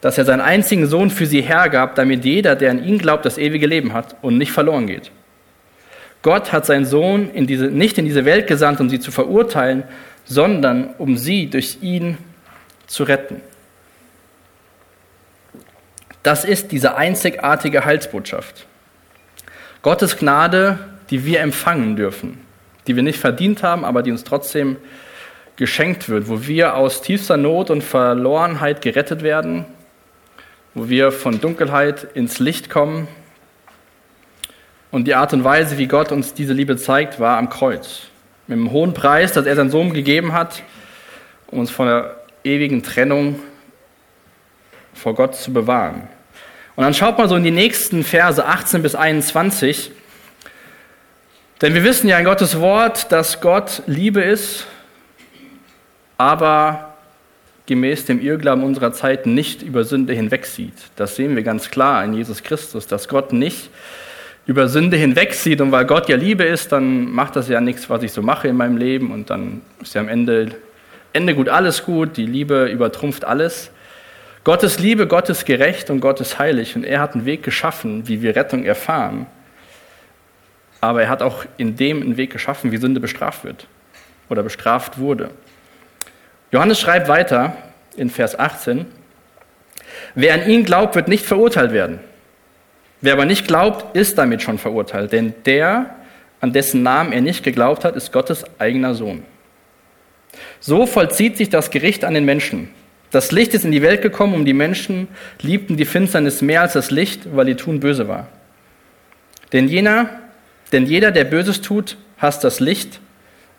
dass 0.00 0.18
er 0.18 0.24
seinen 0.24 0.40
einzigen 0.40 0.86
Sohn 0.86 1.10
für 1.10 1.26
sie 1.26 1.42
hergab, 1.42 1.94
damit 1.94 2.24
jeder, 2.24 2.56
der 2.56 2.70
an 2.70 2.82
ihn 2.82 2.98
glaubt, 2.98 3.24
das 3.24 3.38
ewige 3.38 3.66
Leben 3.66 3.92
hat 3.92 4.16
und 4.22 4.38
nicht 4.38 4.52
verloren 4.52 4.86
geht. 4.86 5.10
Gott 6.22 6.52
hat 6.52 6.66
seinen 6.66 6.84
Sohn 6.84 7.30
in 7.30 7.46
diese, 7.46 7.66
nicht 7.66 7.98
in 7.98 8.04
diese 8.04 8.24
Welt 8.24 8.46
gesandt, 8.46 8.80
um 8.80 8.88
sie 8.90 9.00
zu 9.00 9.10
verurteilen, 9.10 9.84
sondern 10.24 10.90
um 10.98 11.16
sie 11.16 11.48
durch 11.48 11.78
ihn 11.80 12.18
zu 12.86 13.04
retten. 13.04 13.40
Das 16.22 16.44
ist 16.44 16.72
diese 16.72 16.96
einzigartige 16.96 17.84
Heilsbotschaft. 17.84 18.66
Gottes 19.82 20.16
Gnade, 20.16 20.78
die 21.10 21.24
wir 21.24 21.40
empfangen 21.40 21.96
dürfen, 21.96 22.40
die 22.86 22.96
wir 22.96 23.02
nicht 23.02 23.18
verdient 23.18 23.62
haben, 23.62 23.84
aber 23.84 24.02
die 24.02 24.10
uns 24.10 24.24
trotzdem 24.24 24.76
geschenkt 25.56 26.08
wird, 26.08 26.28
wo 26.28 26.46
wir 26.46 26.74
aus 26.74 27.02
tiefster 27.02 27.36
Not 27.36 27.70
und 27.70 27.82
Verlorenheit 27.82 28.82
gerettet 28.82 29.22
werden, 29.22 29.64
wo 30.74 30.88
wir 30.88 31.12
von 31.12 31.40
Dunkelheit 31.40 32.08
ins 32.14 32.38
Licht 32.38 32.70
kommen. 32.70 33.08
Und 34.90 35.04
die 35.04 35.14
Art 35.14 35.32
und 35.34 35.44
Weise, 35.44 35.76
wie 35.76 35.86
Gott 35.86 36.12
uns 36.12 36.32
diese 36.32 36.54
Liebe 36.54 36.76
zeigt, 36.76 37.20
war 37.20 37.36
am 37.36 37.50
Kreuz. 37.50 38.02
Mit 38.46 38.56
einem 38.56 38.70
hohen 38.70 38.94
Preis, 38.94 39.32
dass 39.32 39.44
er 39.44 39.54
seinen 39.54 39.70
Sohn 39.70 39.92
gegeben 39.92 40.32
hat, 40.32 40.62
um 41.48 41.58
uns 41.58 41.70
von 41.70 41.86
der 41.86 42.16
ewigen 42.44 42.82
Trennung 42.82 43.40
vor 44.94 45.14
Gott 45.14 45.36
zu 45.36 45.52
bewahren. 45.52 46.08
Und 46.76 46.84
dann 46.84 46.94
schaut 46.94 47.18
mal 47.18 47.28
so 47.28 47.36
in 47.36 47.44
die 47.44 47.50
nächsten 47.50 48.04
Verse 48.04 48.44
18 48.44 48.82
bis 48.82 48.94
21. 48.94 49.90
Denn 51.60 51.74
wir 51.74 51.84
wissen 51.84 52.08
ja 52.08 52.18
in 52.18 52.24
Gottes 52.24 52.60
Wort, 52.60 53.12
dass 53.12 53.40
Gott 53.40 53.82
Liebe 53.86 54.22
ist, 54.22 54.66
aber 56.16 56.94
gemäß 57.66 58.06
dem 58.06 58.20
Irrglauben 58.20 58.64
unserer 58.64 58.92
Zeit 58.92 59.26
nicht 59.26 59.62
über 59.62 59.84
Sünde 59.84 60.14
hinwegsieht. 60.14 60.72
Das 60.96 61.16
sehen 61.16 61.36
wir 61.36 61.42
ganz 61.42 61.70
klar 61.70 62.02
in 62.04 62.14
Jesus 62.14 62.42
Christus, 62.42 62.86
dass 62.86 63.08
Gott 63.08 63.32
nicht 63.32 63.70
über 64.48 64.66
Sünde 64.66 64.96
hinwegsieht 64.96 65.60
und 65.60 65.72
weil 65.72 65.84
Gott 65.84 66.08
ja 66.08 66.16
Liebe 66.16 66.42
ist, 66.42 66.72
dann 66.72 67.12
macht 67.12 67.36
das 67.36 67.50
ja 67.50 67.60
nichts, 67.60 67.90
was 67.90 68.02
ich 68.02 68.12
so 68.12 68.22
mache 68.22 68.48
in 68.48 68.56
meinem 68.56 68.78
Leben 68.78 69.12
und 69.12 69.28
dann 69.28 69.60
ist 69.82 69.94
ja 69.94 70.00
am 70.00 70.08
Ende, 70.08 70.52
Ende 71.12 71.34
gut 71.34 71.50
alles 71.50 71.84
gut, 71.84 72.16
die 72.16 72.24
Liebe 72.24 72.64
übertrumpft 72.64 73.26
alles. 73.26 73.70
Gottes 74.44 74.78
Liebe, 74.78 75.06
Gott 75.06 75.28
ist 75.28 75.44
gerecht 75.44 75.90
und 75.90 76.00
Gott 76.00 76.22
ist 76.22 76.38
heilig 76.38 76.76
und 76.76 76.84
er 76.84 77.00
hat 77.00 77.12
einen 77.12 77.26
Weg 77.26 77.42
geschaffen, 77.42 78.08
wie 78.08 78.22
wir 78.22 78.36
Rettung 78.36 78.64
erfahren. 78.64 79.26
Aber 80.80 81.02
er 81.02 81.10
hat 81.10 81.20
auch 81.20 81.44
in 81.58 81.76
dem 81.76 82.00
einen 82.00 82.16
Weg 82.16 82.30
geschaffen, 82.32 82.72
wie 82.72 82.78
Sünde 82.78 83.00
bestraft 83.00 83.44
wird 83.44 83.66
oder 84.30 84.42
bestraft 84.42 84.98
wurde. 84.98 85.28
Johannes 86.52 86.80
schreibt 86.80 87.08
weiter 87.08 87.54
in 87.96 88.08
Vers 88.08 88.38
18, 88.38 88.86
wer 90.14 90.32
an 90.32 90.48
ihn 90.48 90.64
glaubt, 90.64 90.94
wird 90.94 91.08
nicht 91.08 91.26
verurteilt 91.26 91.72
werden. 91.72 92.00
Wer 93.00 93.12
aber 93.12 93.24
nicht 93.24 93.46
glaubt, 93.46 93.96
ist 93.96 94.18
damit 94.18 94.42
schon 94.42 94.58
verurteilt, 94.58 95.12
denn 95.12 95.34
der, 95.46 95.94
an 96.40 96.52
dessen 96.52 96.82
Namen 96.82 97.12
er 97.12 97.20
nicht 97.20 97.44
geglaubt 97.44 97.84
hat, 97.84 97.96
ist 97.96 98.12
Gottes 98.12 98.44
eigener 98.58 98.94
Sohn. 98.94 99.22
So 100.60 100.86
vollzieht 100.86 101.36
sich 101.36 101.48
das 101.48 101.70
Gericht 101.70 102.04
an 102.04 102.14
den 102.14 102.24
Menschen. 102.24 102.70
Das 103.10 103.32
Licht 103.32 103.54
ist 103.54 103.64
in 103.64 103.72
die 103.72 103.82
Welt 103.82 104.02
gekommen, 104.02 104.34
um 104.34 104.44
die 104.44 104.52
Menschen 104.52 105.08
liebten 105.40 105.76
die 105.76 105.84
Finsternis 105.84 106.42
mehr 106.42 106.62
als 106.62 106.74
das 106.74 106.90
Licht, 106.90 107.34
weil 107.34 107.48
ihr 107.48 107.56
Tun 107.56 107.80
böse 107.80 108.08
war. 108.08 108.28
Denn 109.52 109.68
jener, 109.68 110.10
denn 110.72 110.84
jeder, 110.84 111.10
der 111.10 111.24
Böses 111.24 111.62
tut, 111.62 111.96
hasst 112.18 112.44
das 112.44 112.60
Licht. 112.60 113.00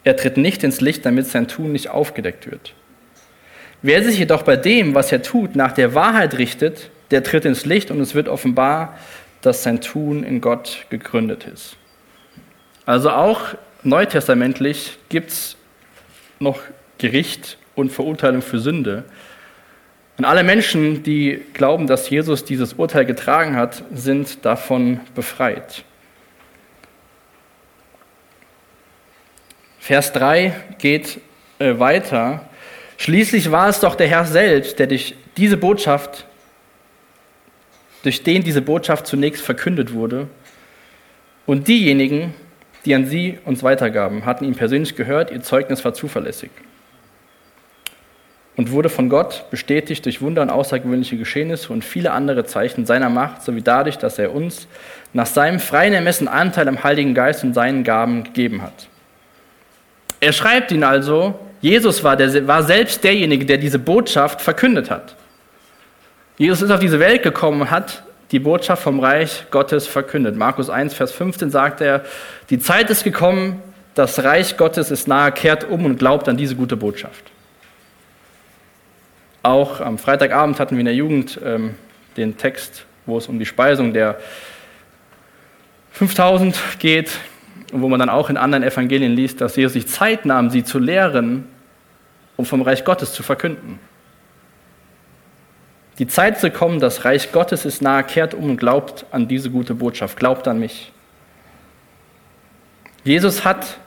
Er 0.03 0.15
tritt 0.15 0.37
nicht 0.37 0.63
ins 0.63 0.81
Licht, 0.81 1.05
damit 1.05 1.25
sein 1.25 1.47
Tun 1.47 1.71
nicht 1.71 1.89
aufgedeckt 1.89 2.49
wird. 2.51 2.73
Wer 3.81 4.03
sich 4.03 4.19
jedoch 4.19 4.43
bei 4.43 4.55
dem, 4.55 4.93
was 4.93 5.11
er 5.11 5.23
tut, 5.23 5.55
nach 5.55 5.71
der 5.71 5.95
Wahrheit 5.95 6.37
richtet, 6.37 6.91
der 7.11 7.23
tritt 7.23 7.45
ins 7.45 7.65
Licht 7.65 7.89
und 7.91 7.99
es 8.01 8.13
wird 8.13 8.27
offenbar, 8.27 8.97
dass 9.41 9.63
sein 9.63 9.81
Tun 9.81 10.23
in 10.23 10.41
Gott 10.41 10.85
gegründet 10.89 11.45
ist. 11.45 11.75
Also 12.85 13.11
auch 13.11 13.55
neutestamentlich 13.83 14.97
gibt 15.09 15.31
es 15.31 15.57
noch 16.39 16.59
Gericht 16.97 17.57
und 17.75 17.91
Verurteilung 17.91 18.41
für 18.41 18.59
Sünde. 18.59 19.05
Und 20.17 20.25
alle 20.25 20.43
Menschen, 20.43 21.03
die 21.03 21.41
glauben, 21.53 21.87
dass 21.87 22.09
Jesus 22.09 22.43
dieses 22.43 22.73
Urteil 22.73 23.05
getragen 23.05 23.55
hat, 23.55 23.83
sind 23.93 24.43
davon 24.43 24.99
befreit. 25.15 25.83
Vers 29.79 30.11
3 30.11 30.53
geht 30.77 31.21
äh, 31.57 31.79
weiter. 31.79 32.49
Schließlich 32.97 33.49
war 33.49 33.69
es 33.69 33.79
doch 33.79 33.95
der 33.95 34.07
Herr 34.07 34.25
selbst, 34.25 34.77
der 34.77 34.87
durch 34.87 35.15
diese 35.37 35.55
Botschaft, 35.55 36.27
durch 38.03 38.23
den 38.23 38.43
diese 38.43 38.61
Botschaft 38.61 39.07
zunächst 39.07 39.43
verkündet 39.43 39.93
wurde. 39.93 40.27
Und 41.45 41.67
diejenigen, 41.67 42.33
die 42.85 42.95
an 42.95 43.05
sie 43.05 43.39
uns 43.45 43.63
weitergaben, 43.63 44.25
hatten 44.25 44.45
ihn 44.45 44.55
persönlich 44.55 44.95
gehört, 44.95 45.31
ihr 45.31 45.41
Zeugnis 45.41 45.83
war 45.83 45.93
zuverlässig 45.93 46.51
und 48.59 48.71
wurde 48.71 48.89
von 48.89 49.07
Gott 49.07 49.45
bestätigt 49.51 50.03
durch 50.03 50.21
Wunder 50.21 50.41
und 50.41 50.49
außergewöhnliche 50.49 51.15
Geschehnisse 51.15 51.71
und 51.71 51.85
viele 51.85 52.11
andere 52.11 52.43
Zeichen 52.43 52.85
seiner 52.85 53.09
Macht, 53.09 53.41
sowie 53.41 53.61
dadurch, 53.61 53.97
dass 53.97 54.19
er 54.19 54.35
uns 54.35 54.67
nach 55.13 55.27
seinem 55.27 55.61
freien 55.61 55.93
Ermessen 55.93 56.27
Anteil 56.27 56.67
am 56.67 56.83
Heiligen 56.83 57.13
Geist 57.13 57.45
und 57.45 57.53
seinen 57.53 57.85
Gaben 57.85 58.25
gegeben 58.25 58.61
hat. 58.61 58.89
Er 60.19 60.33
schreibt 60.33 60.73
ihn 60.73 60.83
also, 60.83 61.39
Jesus 61.61 62.03
war, 62.03 62.17
der, 62.17 62.47
war 62.47 62.63
selbst 62.63 63.01
derjenige, 63.05 63.45
der 63.45 63.59
diese 63.59 63.79
Botschaft 63.79 64.41
verkündet 64.41 64.91
hat. 64.91 65.15
Jesus 66.39 66.61
ist 66.61 66.71
auf 66.71 66.79
diese 66.79 67.01
Welt 67.01 67.21
gekommen 67.21 67.59
und 67.59 67.69
hat 67.69 68.01
die 68.31 68.39
Botschaft 68.39 68.81
vom 68.81 69.01
Reich 69.01 69.43
Gottes 69.51 69.87
verkündet. 69.87 70.37
Markus 70.37 70.69
1, 70.69 70.93
Vers 70.93 71.11
15 71.11 71.51
sagt 71.51 71.81
er, 71.81 72.05
die 72.49 72.59
Zeit 72.59 72.89
ist 72.89 73.03
gekommen, 73.03 73.61
das 73.93 74.23
Reich 74.23 74.55
Gottes 74.55 74.89
ist 74.89 75.05
nahe, 75.09 75.33
kehrt 75.33 75.69
um 75.69 75.83
und 75.83 75.99
glaubt 75.99 76.29
an 76.29 76.37
diese 76.37 76.55
gute 76.55 76.77
Botschaft. 76.77 77.25
Auch 79.43 79.81
am 79.81 79.97
Freitagabend 79.97 80.61
hatten 80.61 80.75
wir 80.75 80.79
in 80.79 80.85
der 80.85 80.95
Jugend 80.95 81.41
ähm, 81.43 81.75
den 82.15 82.37
Text, 82.37 82.85
wo 83.05 83.17
es 83.17 83.27
um 83.27 83.37
die 83.37 83.45
Speisung 83.45 83.91
der 83.91 84.17
5000 85.91 86.57
geht 86.79 87.11
und 87.73 87.81
wo 87.81 87.89
man 87.89 87.99
dann 87.99 88.09
auch 88.09 88.29
in 88.29 88.37
anderen 88.37 88.63
Evangelien 88.63 89.13
liest, 89.13 89.41
dass 89.41 89.57
Jesus 89.57 89.73
sich 89.73 89.87
Zeit 89.89 90.25
nahm, 90.25 90.49
sie 90.51 90.63
zu 90.63 90.79
lehren, 90.79 91.49
um 92.37 92.45
vom 92.45 92.61
Reich 92.61 92.85
Gottes 92.85 93.11
zu 93.11 93.23
verkünden. 93.23 93.77
Die 95.99 96.07
Zeit 96.07 96.39
zu 96.39 96.49
kommen, 96.49 96.79
das 96.79 97.03
Reich 97.03 97.31
Gottes 97.31 97.65
ist 97.65 97.81
nahe, 97.81 98.03
kehrt 98.03 98.33
um 98.33 98.51
und 98.51 98.57
glaubt 98.57 99.05
an 99.11 99.27
diese 99.27 99.49
gute 99.49 99.75
Botschaft, 99.75 100.17
glaubt 100.17 100.47
an 100.47 100.59
mich. 100.59 100.91
Jesus 103.03 103.43
hat 103.43 103.77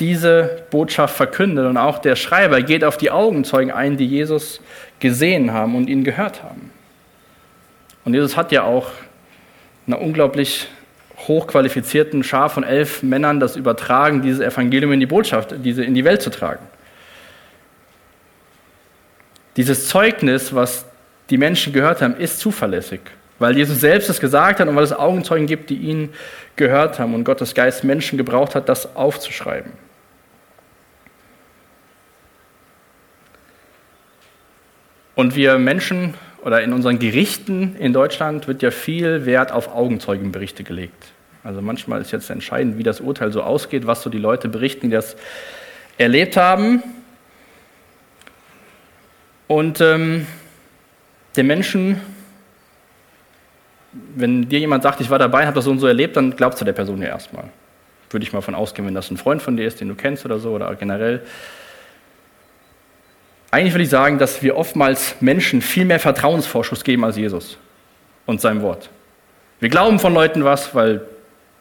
diese 0.00 0.62
Botschaft 0.70 1.14
verkündet. 1.14 1.66
Und 1.66 1.76
auch 1.76 1.98
der 1.98 2.16
Schreiber 2.16 2.62
geht 2.62 2.84
auf 2.84 2.96
die 2.96 3.10
Augenzeugen 3.10 3.70
ein, 3.70 3.98
die 3.98 4.06
Jesus 4.06 4.60
gesehen 4.98 5.52
haben 5.52 5.76
und 5.76 5.88
ihn 5.88 6.04
gehört 6.04 6.42
haben. 6.42 6.72
Und 8.04 8.14
Jesus 8.14 8.36
hat 8.36 8.50
ja 8.50 8.62
auch 8.62 8.90
einer 9.86 10.00
unglaublich 10.00 10.68
hochqualifizierten 11.28 12.24
Schar 12.24 12.48
von 12.48 12.64
elf 12.64 13.02
Männern 13.02 13.40
das 13.40 13.56
übertragen, 13.56 14.22
dieses 14.22 14.40
Evangelium 14.40 14.92
in 14.92 15.00
die 15.00 15.06
Botschaft, 15.06 15.54
diese 15.58 15.84
in 15.84 15.94
die 15.94 16.04
Welt 16.04 16.22
zu 16.22 16.30
tragen. 16.30 16.66
Dieses 19.56 19.88
Zeugnis, 19.88 20.54
was 20.54 20.86
die 21.30 21.38
Menschen 21.38 21.72
gehört 21.72 22.02
haben, 22.02 22.16
ist 22.16 22.40
zuverlässig, 22.40 23.00
weil 23.38 23.56
Jesus 23.56 23.80
selbst 23.80 24.10
es 24.10 24.20
gesagt 24.20 24.60
hat 24.60 24.68
und 24.68 24.76
weil 24.76 24.84
es 24.84 24.92
Augenzeugen 24.92 25.46
gibt, 25.46 25.70
die 25.70 25.76
ihn 25.76 26.10
gehört 26.56 26.98
haben 26.98 27.14
und 27.14 27.24
Gottes 27.24 27.54
Geist 27.54 27.84
Menschen 27.84 28.18
gebraucht 28.18 28.54
hat, 28.54 28.68
das 28.68 28.96
aufzuschreiben. 28.96 29.72
Und 35.14 35.36
wir 35.36 35.58
Menschen 35.58 36.14
oder 36.42 36.62
in 36.62 36.72
unseren 36.72 36.98
Gerichten 36.98 37.76
in 37.78 37.92
Deutschland 37.92 38.48
wird 38.48 38.62
ja 38.62 38.70
viel 38.70 39.26
Wert 39.26 39.52
auf 39.52 39.68
Augenzeugenberichte 39.68 40.64
gelegt. 40.64 41.12
Also 41.44 41.60
manchmal 41.60 42.00
ist 42.00 42.10
jetzt 42.10 42.30
entscheidend, 42.30 42.78
wie 42.78 42.82
das 42.82 43.00
Urteil 43.00 43.32
so 43.32 43.42
ausgeht, 43.42 43.86
was 43.86 44.02
so 44.02 44.10
die 44.10 44.18
Leute 44.18 44.48
berichten, 44.48 44.88
die 44.88 44.94
das 44.94 45.16
erlebt 45.98 46.36
haben. 46.36 46.82
Und 49.46 49.80
ähm, 49.80 50.26
den 51.36 51.46
Menschen, 51.46 52.00
wenn 53.92 54.48
dir 54.48 54.58
jemand 54.58 54.82
sagt, 54.82 55.00
ich 55.00 55.10
war 55.10 55.18
dabei 55.18 55.46
habe 55.46 55.54
das 55.54 55.64
so 55.64 55.70
und 55.70 55.78
so 55.78 55.86
erlebt, 55.86 56.16
dann 56.16 56.36
glaubst 56.36 56.60
du 56.60 56.64
der 56.64 56.72
Person 56.72 57.00
ja 57.02 57.08
erstmal. 57.08 57.44
Würde 58.10 58.24
ich 58.24 58.32
mal 58.32 58.40
von 58.40 58.54
ausgehen, 58.54 58.86
wenn 58.86 58.94
das 58.94 59.10
ein 59.10 59.16
Freund 59.16 59.42
von 59.42 59.56
dir 59.56 59.66
ist, 59.66 59.80
den 59.80 59.88
du 59.88 59.94
kennst 59.94 60.24
oder 60.24 60.38
so, 60.38 60.50
oder 60.50 60.74
generell. 60.74 61.22
Eigentlich 63.50 63.72
würde 63.72 63.84
ich 63.84 63.90
sagen, 63.90 64.18
dass 64.18 64.42
wir 64.42 64.56
oftmals 64.56 65.16
Menschen 65.20 65.60
viel 65.60 65.84
mehr 65.84 65.98
Vertrauensvorschuss 65.98 66.84
geben 66.84 67.04
als 67.04 67.16
Jesus 67.16 67.58
und 68.26 68.40
seinem 68.40 68.62
Wort. 68.62 68.90
Wir 69.58 69.68
glauben 69.68 69.98
von 69.98 70.14
Leuten 70.14 70.44
was, 70.44 70.74
weil 70.74 71.02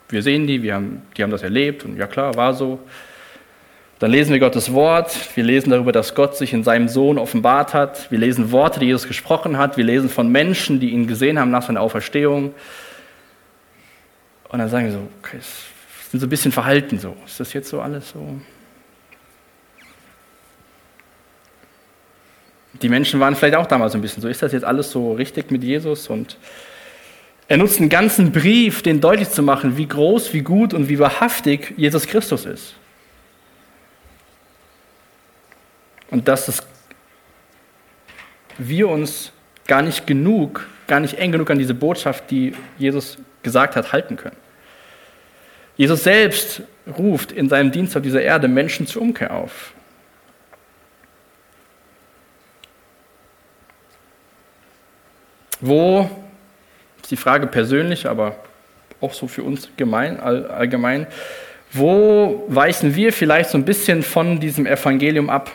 wir 0.09 0.23
sehen 0.23 0.47
die, 0.47 0.61
wir 0.63 0.75
haben, 0.75 1.01
die 1.17 1.23
haben 1.23 1.31
das 1.31 1.43
erlebt 1.43 1.85
und 1.85 1.97
ja 1.97 2.07
klar, 2.07 2.35
war 2.35 2.53
so. 2.53 2.79
Dann 3.99 4.11
lesen 4.11 4.31
wir 4.31 4.39
Gottes 4.39 4.71
Wort, 4.71 5.35
wir 5.35 5.43
lesen 5.43 5.71
darüber, 5.71 5.91
dass 5.91 6.15
Gott 6.15 6.37
sich 6.37 6.53
in 6.53 6.63
seinem 6.63 6.87
Sohn 6.87 7.17
offenbart 7.17 7.73
hat, 7.73 8.09
wir 8.09 8.17
lesen 8.17 8.53
Worte, 8.53 8.79
die 8.79 8.85
Jesus 8.85 9.07
gesprochen 9.07 9.57
hat, 9.57 9.75
wir 9.75 9.83
lesen 9.83 10.09
von 10.09 10.31
Menschen, 10.31 10.79
die 10.79 10.91
ihn 10.91 11.05
gesehen 11.05 11.37
haben 11.37 11.51
nach 11.51 11.63
seiner 11.63 11.81
Auferstehung. 11.81 12.53
Und 14.47 14.59
dann 14.59 14.69
sagen 14.69 14.85
wir 14.85 14.93
so, 14.93 15.07
okay, 15.21 15.39
sind 16.09 16.21
so 16.21 16.27
ein 16.27 16.29
bisschen 16.29 16.53
verhalten 16.53 16.97
so. 16.97 17.13
Ist 17.25 17.41
das 17.41 17.51
jetzt 17.51 17.69
so 17.69 17.81
alles 17.81 18.11
so? 18.11 18.39
Die 22.81 22.87
Menschen 22.87 23.19
waren 23.19 23.35
vielleicht 23.35 23.55
auch 23.55 23.67
damals 23.67 23.95
ein 23.95 24.01
bisschen 24.01 24.21
so. 24.21 24.29
Ist 24.29 24.41
das 24.41 24.53
jetzt 24.53 24.63
alles 24.63 24.91
so 24.91 25.11
richtig 25.13 25.51
mit 25.51 25.61
Jesus? 25.61 26.07
Und 26.07 26.37
er 27.49 27.57
nutzt 27.57 27.79
einen 27.79 27.89
ganzen 27.89 28.31
Brief, 28.31 28.81
den 28.81 29.01
deutlich 29.01 29.29
zu 29.29 29.43
machen, 29.43 29.75
wie 29.75 29.87
groß, 29.87 30.33
wie 30.33 30.41
gut 30.41 30.73
und 30.73 30.87
wie 30.87 30.99
wahrhaftig 30.99 31.73
Jesus 31.75 32.07
Christus 32.07 32.45
ist. 32.45 32.78
Und 36.11 36.27
dass 36.27 36.47
es 36.47 36.63
wir 38.57 38.89
uns 38.89 39.31
gar 39.67 39.81
nicht 39.81 40.05
genug, 40.05 40.67
gar 40.87 40.99
nicht 40.99 41.17
eng 41.17 41.31
genug 41.31 41.49
an 41.49 41.59
diese 41.59 41.73
Botschaft, 41.73 42.29
die 42.29 42.53
Jesus 42.77 43.17
gesagt 43.43 43.75
hat, 43.75 43.93
halten 43.93 44.17
können. 44.17 44.35
Jesus 45.77 46.03
selbst 46.03 46.61
ruft 46.97 47.31
in 47.31 47.47
seinem 47.47 47.71
Dienst 47.71 47.95
auf 47.95 48.03
dieser 48.03 48.21
Erde 48.21 48.47
Menschen 48.47 48.85
zur 48.85 49.01
Umkehr 49.01 49.33
auf. 49.33 49.73
Wo, 55.61 56.09
ist 57.01 57.11
die 57.11 57.17
Frage 57.17 57.47
persönlich, 57.47 58.07
aber 58.07 58.35
auch 59.01 59.13
so 59.13 59.27
für 59.27 59.43
uns 59.43 59.69
gemein, 59.77 60.19
allgemein, 60.19 61.07
wo 61.71 62.43
weichen 62.47 62.95
wir 62.95 63.13
vielleicht 63.13 63.49
so 63.49 63.57
ein 63.57 63.65
bisschen 63.65 64.03
von 64.03 64.39
diesem 64.39 64.65
Evangelium 64.65 65.29
ab? 65.29 65.51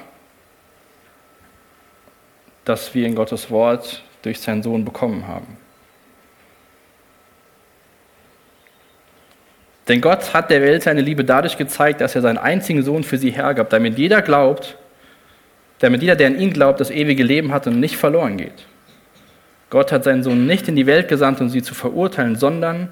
Das 2.64 2.94
wir 2.94 3.06
in 3.06 3.14
Gottes 3.14 3.50
Wort 3.50 4.02
durch 4.22 4.40
seinen 4.40 4.62
Sohn 4.62 4.84
bekommen 4.84 5.26
haben. 5.26 5.56
Denn 9.88 10.00
Gott 10.00 10.32
hat 10.32 10.50
der 10.50 10.62
Welt 10.62 10.82
seine 10.82 11.02
Liebe 11.02 11.24
dadurch 11.24 11.58
gezeigt, 11.58 12.00
dass 12.00 12.14
er 12.14 12.22
seinen 12.22 12.38
einzigen 12.38 12.82
Sohn 12.82 13.04
für 13.04 13.18
sie 13.18 13.30
hergab, 13.30 13.68
damit 13.68 13.98
jeder 13.98 14.22
glaubt, 14.22 14.78
damit 15.80 16.00
jeder, 16.00 16.16
der 16.16 16.28
an 16.28 16.38
ihn 16.38 16.52
glaubt, 16.52 16.80
das 16.80 16.90
ewige 16.90 17.22
Leben 17.22 17.52
hat 17.52 17.66
und 17.66 17.80
nicht 17.80 17.96
verloren 17.96 18.38
geht. 18.38 18.64
Gott 19.68 19.92
hat 19.92 20.04
seinen 20.04 20.22
Sohn 20.22 20.46
nicht 20.46 20.68
in 20.68 20.76
die 20.76 20.86
Welt 20.86 21.08
gesandt, 21.08 21.40
um 21.40 21.50
sie 21.50 21.62
zu 21.62 21.74
verurteilen, 21.74 22.36
sondern 22.36 22.88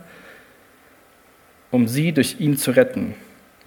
um 1.70 1.88
sie 1.88 2.12
durch 2.12 2.40
ihn 2.40 2.58
zu 2.58 2.72
retten. 2.72 3.14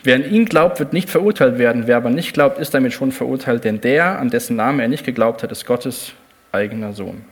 Wer 0.05 0.17
an 0.17 0.31
ihn 0.31 0.45
glaubt, 0.45 0.77
wird 0.77 0.93
nicht 0.93 1.09
verurteilt 1.09 1.57
werden. 1.57 1.87
Wer 1.87 1.97
aber 1.97 2.11
nicht 2.11 2.33
glaubt, 2.33 2.59
ist 2.59 2.75
damit 2.75 2.93
schon 2.93 3.11
verurteilt, 3.11 3.63
denn 3.63 3.81
der, 3.81 4.19
an 4.19 4.29
dessen 4.29 4.55
Namen 4.55 4.79
er 4.79 4.87
nicht 4.87 5.03
geglaubt 5.03 5.41
hat, 5.41 5.51
ist 5.51 5.65
Gottes 5.65 6.13
eigener 6.51 6.93
Sohn. 6.93 7.25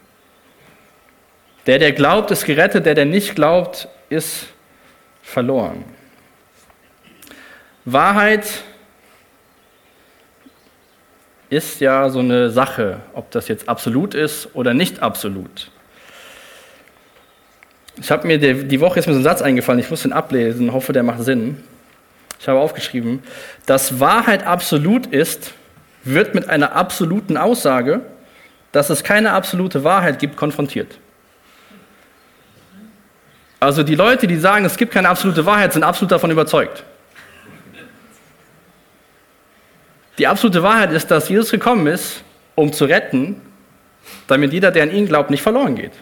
Der, 1.67 1.77
der 1.77 1.91
glaubt, 1.91 2.31
ist 2.31 2.45
gerettet, 2.45 2.88
der, 2.88 2.95
der 2.95 3.05
nicht 3.05 3.36
glaubt, 3.36 3.88
ist 4.09 4.47
verloren. 5.21 5.83
Wahrheit 7.86 8.63
ist 11.51 11.79
ja 11.79 12.09
so 12.09 12.19
eine 12.19 12.49
Sache, 12.49 13.01
ob 13.13 13.29
das 13.29 13.49
jetzt 13.49 13.69
absolut 13.69 14.15
ist 14.15 14.49
oder 14.55 14.73
nicht 14.73 14.99
absolut. 14.99 15.69
Ich 18.01 18.09
habe 18.09 18.25
mir 18.25 18.39
die 18.39 18.79
Woche 18.79 18.95
jetzt 18.95 19.05
mir 19.05 19.13
so 19.13 19.17
einen 19.17 19.23
Satz 19.23 19.43
eingefallen, 19.43 19.79
ich 19.79 19.91
muss 19.91 20.03
ihn 20.03 20.13
ablesen, 20.13 20.73
hoffe, 20.73 20.91
der 20.91 21.03
macht 21.03 21.21
Sinn 21.21 21.63
ich 22.43 22.49
habe 22.49 22.60
aufgeschrieben, 22.60 23.23
dass 23.65 24.01
Wahrheit 24.01 24.45
absolut 24.45 25.06
ist, 25.06 25.53
wird 26.03 26.36
mit 26.36 26.49
einer 26.49 26.73
absoluten 26.75 27.38
Aussage, 27.38 28.01
dass 28.73 28.89
es 28.89 29.06
keine 29.06 29.32
absolute 29.32 29.86
Wahrheit 29.86 30.19
gibt, 30.19 30.36
konfrontiert. 30.36 30.99
Also 33.62 33.82
die 33.82 33.95
Leute, 33.95 34.27
die 34.27 34.36
sagen, 34.36 34.65
es 34.65 34.75
gibt 34.75 34.91
keine 34.91 35.08
absolute 35.08 35.45
Wahrheit, 35.45 35.71
sind 35.71 35.84
absolut 35.84 36.12
davon 36.12 36.32
überzeugt. 36.32 36.84
Die 40.17 40.27
absolute 40.27 40.63
Wahrheit 40.63 40.91
ist, 40.91 41.10
dass 41.10 41.29
Jesus 41.29 41.49
gekommen 41.49 41.88
ist, 41.88 42.23
um 42.56 42.73
zu 42.73 42.84
retten, 42.84 43.39
damit 44.27 44.51
jeder, 44.51 44.69
der 44.71 44.84
an 44.84 44.91
ihn 44.91 45.08
glaubt, 45.08 45.29
nicht 45.29 45.43
verloren 45.43 45.75
geht. 45.75 45.93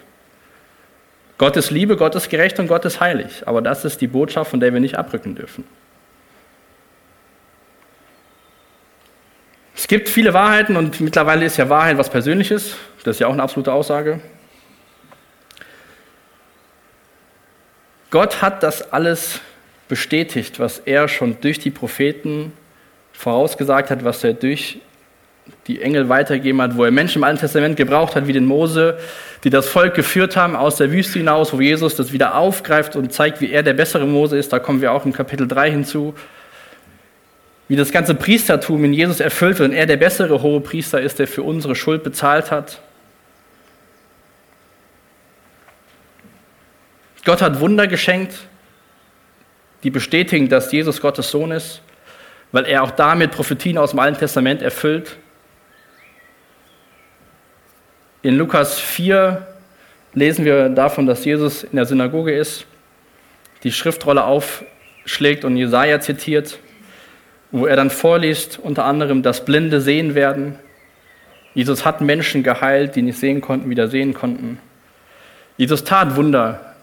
Gott 1.38 1.56
ist 1.56 1.70
Liebe, 1.70 1.96
Gott 1.96 2.16
ist 2.16 2.28
gerecht 2.30 2.58
und 2.58 2.66
Gott 2.66 2.84
ist 2.84 2.98
heilig. 2.98 3.44
Aber 3.46 3.62
das 3.62 3.84
ist 3.84 4.00
die 4.00 4.08
Botschaft, 4.08 4.50
von 4.50 4.58
der 4.58 4.72
wir 4.72 4.80
nicht 4.80 4.98
abrücken 4.98 5.36
dürfen. 5.36 5.62
Es 9.74 9.88
gibt 9.88 10.08
viele 10.08 10.34
Wahrheiten 10.34 10.76
und 10.76 11.00
mittlerweile 11.00 11.44
ist 11.44 11.56
ja 11.56 11.68
Wahrheit 11.68 11.98
was 11.98 12.10
Persönliches. 12.10 12.76
Das 13.04 13.16
ist 13.16 13.20
ja 13.20 13.26
auch 13.26 13.32
eine 13.32 13.42
absolute 13.42 13.72
Aussage. 13.72 14.20
Gott 18.10 18.42
hat 18.42 18.62
das 18.62 18.92
alles 18.92 19.40
bestätigt, 19.88 20.60
was 20.60 20.78
er 20.80 21.08
schon 21.08 21.40
durch 21.40 21.58
die 21.58 21.70
Propheten 21.70 22.52
vorausgesagt 23.12 23.90
hat, 23.90 24.04
was 24.04 24.22
er 24.22 24.34
durch 24.34 24.80
die 25.66 25.80
Engel 25.80 26.08
weitergegeben 26.08 26.60
hat, 26.60 26.76
wo 26.76 26.84
er 26.84 26.90
Menschen 26.90 27.18
im 27.18 27.24
Alten 27.24 27.40
Testament 27.40 27.76
gebraucht 27.76 28.14
hat, 28.14 28.26
wie 28.26 28.32
den 28.32 28.44
Mose, 28.44 28.98
die 29.44 29.50
das 29.50 29.68
Volk 29.68 29.94
geführt 29.94 30.36
haben 30.36 30.54
aus 30.54 30.76
der 30.76 30.92
Wüste 30.92 31.18
hinaus, 31.18 31.52
wo 31.52 31.60
Jesus 31.60 31.96
das 31.96 32.12
wieder 32.12 32.36
aufgreift 32.36 32.96
und 32.96 33.12
zeigt, 33.12 33.40
wie 33.40 33.50
er 33.50 33.62
der 33.62 33.74
bessere 33.74 34.06
Mose 34.06 34.36
ist. 34.36 34.52
Da 34.52 34.58
kommen 34.58 34.80
wir 34.80 34.92
auch 34.92 35.04
im 35.04 35.12
Kapitel 35.12 35.48
3 35.48 35.70
hinzu 35.70 36.14
wie 37.72 37.76
das 37.76 37.90
ganze 37.90 38.14
Priestertum 38.14 38.84
in 38.84 38.92
Jesus 38.92 39.18
erfüllt 39.18 39.58
wird 39.58 39.70
und 39.70 39.74
er 39.74 39.86
der 39.86 39.96
bessere 39.96 40.42
hohe 40.42 40.60
Priester 40.60 41.00
ist, 41.00 41.18
der 41.18 41.26
für 41.26 41.42
unsere 41.42 41.74
Schuld 41.74 42.02
bezahlt 42.02 42.50
hat. 42.50 42.82
Gott 47.24 47.40
hat 47.40 47.60
Wunder 47.60 47.86
geschenkt, 47.86 48.34
die 49.84 49.88
bestätigen, 49.88 50.50
dass 50.50 50.70
Jesus 50.70 51.00
Gottes 51.00 51.30
Sohn 51.30 51.50
ist, 51.50 51.80
weil 52.50 52.66
er 52.66 52.82
auch 52.82 52.90
damit 52.90 53.30
Prophetien 53.30 53.78
aus 53.78 53.92
dem 53.92 54.00
Alten 54.00 54.18
Testament 54.18 54.60
erfüllt. 54.60 55.16
In 58.20 58.36
Lukas 58.36 58.78
4 58.78 59.46
lesen 60.12 60.44
wir 60.44 60.68
davon, 60.68 61.06
dass 61.06 61.24
Jesus 61.24 61.64
in 61.64 61.76
der 61.76 61.86
Synagoge 61.86 62.36
ist, 62.36 62.66
die 63.62 63.72
Schriftrolle 63.72 64.24
aufschlägt 64.24 65.46
und 65.46 65.56
Jesaja 65.56 66.00
zitiert 66.00 66.58
wo 67.52 67.66
er 67.66 67.76
dann 67.76 67.90
vorliest, 67.90 68.58
unter 68.58 68.84
anderem, 68.84 69.22
dass 69.22 69.44
Blinde 69.44 69.80
sehen 69.80 70.14
werden. 70.14 70.58
Jesus 71.54 71.84
hat 71.84 72.00
Menschen 72.00 72.42
geheilt, 72.42 72.96
die 72.96 73.02
nicht 73.02 73.18
sehen 73.18 73.42
konnten, 73.42 73.68
wieder 73.68 73.88
sehen 73.88 74.14
konnten. 74.14 74.58
Jesus 75.58 75.84
tat 75.84 76.16
Wunder 76.16 76.74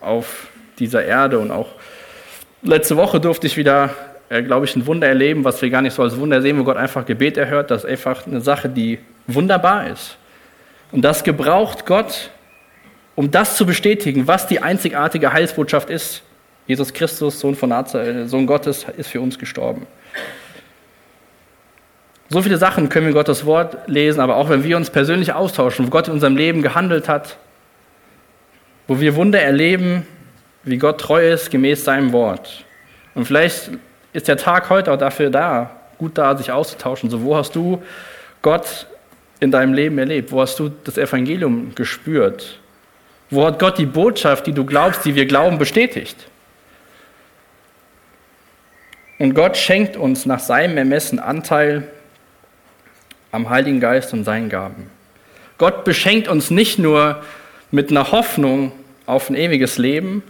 auf 0.00 0.48
dieser 0.78 1.04
Erde 1.04 1.38
und 1.38 1.50
auch 1.50 1.68
letzte 2.62 2.96
Woche 2.96 3.20
durfte 3.20 3.46
ich 3.46 3.56
wieder, 3.56 3.90
äh, 4.28 4.42
glaube 4.42 4.66
ich, 4.66 4.76
ein 4.76 4.86
Wunder 4.86 5.08
erleben, 5.08 5.44
was 5.44 5.62
wir 5.62 5.70
gar 5.70 5.80
nicht 5.80 5.94
so 5.94 6.02
als 6.02 6.18
Wunder 6.18 6.42
sehen, 6.42 6.58
wo 6.58 6.64
Gott 6.64 6.76
einfach 6.76 7.06
Gebet 7.06 7.38
erhört. 7.38 7.70
Das 7.70 7.84
ist 7.84 7.90
einfach 7.90 8.26
eine 8.26 8.42
Sache, 8.42 8.68
die 8.68 8.98
wunderbar 9.26 9.88
ist. 9.88 10.18
Und 10.92 11.02
das 11.02 11.24
gebraucht 11.24 11.86
Gott, 11.86 12.30
um 13.14 13.30
das 13.30 13.56
zu 13.56 13.64
bestätigen, 13.64 14.26
was 14.26 14.46
die 14.46 14.60
einzigartige 14.60 15.32
Heilsbotschaft 15.32 15.88
ist. 15.88 16.22
Jesus 16.66 16.92
Christus, 16.92 17.40
Sohn, 17.40 17.54
von 17.54 17.70
Nazareth, 17.70 18.28
Sohn 18.28 18.46
Gottes, 18.46 18.86
ist 18.96 19.08
für 19.08 19.22
uns 19.22 19.38
gestorben. 19.38 19.86
So 22.30 22.42
viele 22.42 22.58
Sachen 22.58 22.90
können 22.90 23.06
wir 23.06 23.14
Gottes 23.14 23.46
Wort 23.46 23.88
lesen, 23.88 24.20
aber 24.20 24.36
auch 24.36 24.50
wenn 24.50 24.62
wir 24.62 24.76
uns 24.76 24.90
persönlich 24.90 25.32
austauschen, 25.32 25.86
wo 25.86 25.90
Gott 25.90 26.08
in 26.08 26.14
unserem 26.14 26.36
Leben 26.36 26.60
gehandelt 26.60 27.08
hat, 27.08 27.38
wo 28.86 29.00
wir 29.00 29.16
Wunder 29.16 29.40
erleben, 29.40 30.06
wie 30.62 30.76
Gott 30.76 31.00
treu 31.00 31.32
ist 31.32 31.50
gemäß 31.50 31.84
seinem 31.84 32.12
Wort. 32.12 32.64
Und 33.14 33.24
vielleicht 33.24 33.70
ist 34.12 34.28
der 34.28 34.36
Tag 34.36 34.68
heute 34.68 34.92
auch 34.92 34.98
dafür 34.98 35.30
da, 35.30 35.70
gut 35.96 36.18
da, 36.18 36.36
sich 36.36 36.52
auszutauschen. 36.52 37.08
So, 37.08 37.22
wo 37.22 37.34
hast 37.34 37.56
du 37.56 37.82
Gott 38.42 38.86
in 39.40 39.50
deinem 39.50 39.72
Leben 39.72 39.98
erlebt? 39.98 40.30
Wo 40.30 40.40
hast 40.42 40.58
du 40.58 40.70
das 40.84 40.98
Evangelium 40.98 41.74
gespürt? 41.74 42.58
Wo 43.30 43.46
hat 43.46 43.58
Gott 43.58 43.78
die 43.78 43.86
Botschaft, 43.86 44.46
die 44.46 44.52
du 44.52 44.64
glaubst, 44.64 45.04
die 45.04 45.14
wir 45.14 45.26
glauben, 45.26 45.58
bestätigt? 45.58 46.16
Und 49.18 49.34
Gott 49.34 49.56
schenkt 49.56 49.96
uns 49.96 50.26
nach 50.26 50.40
seinem 50.40 50.76
Ermessen 50.76 51.18
Anteil 51.18 51.88
am 53.38 53.50
Heiligen 53.50 53.78
Geist 53.78 54.12
und 54.12 54.24
seinen 54.24 54.48
Gaben. 54.48 54.90
Gott 55.58 55.84
beschenkt 55.84 56.26
uns 56.26 56.50
nicht 56.50 56.78
nur 56.78 57.22
mit 57.70 57.90
einer 57.90 58.10
Hoffnung 58.10 58.72
auf 59.06 59.30
ein 59.30 59.36
ewiges 59.36 59.78
Leben, 59.78 60.22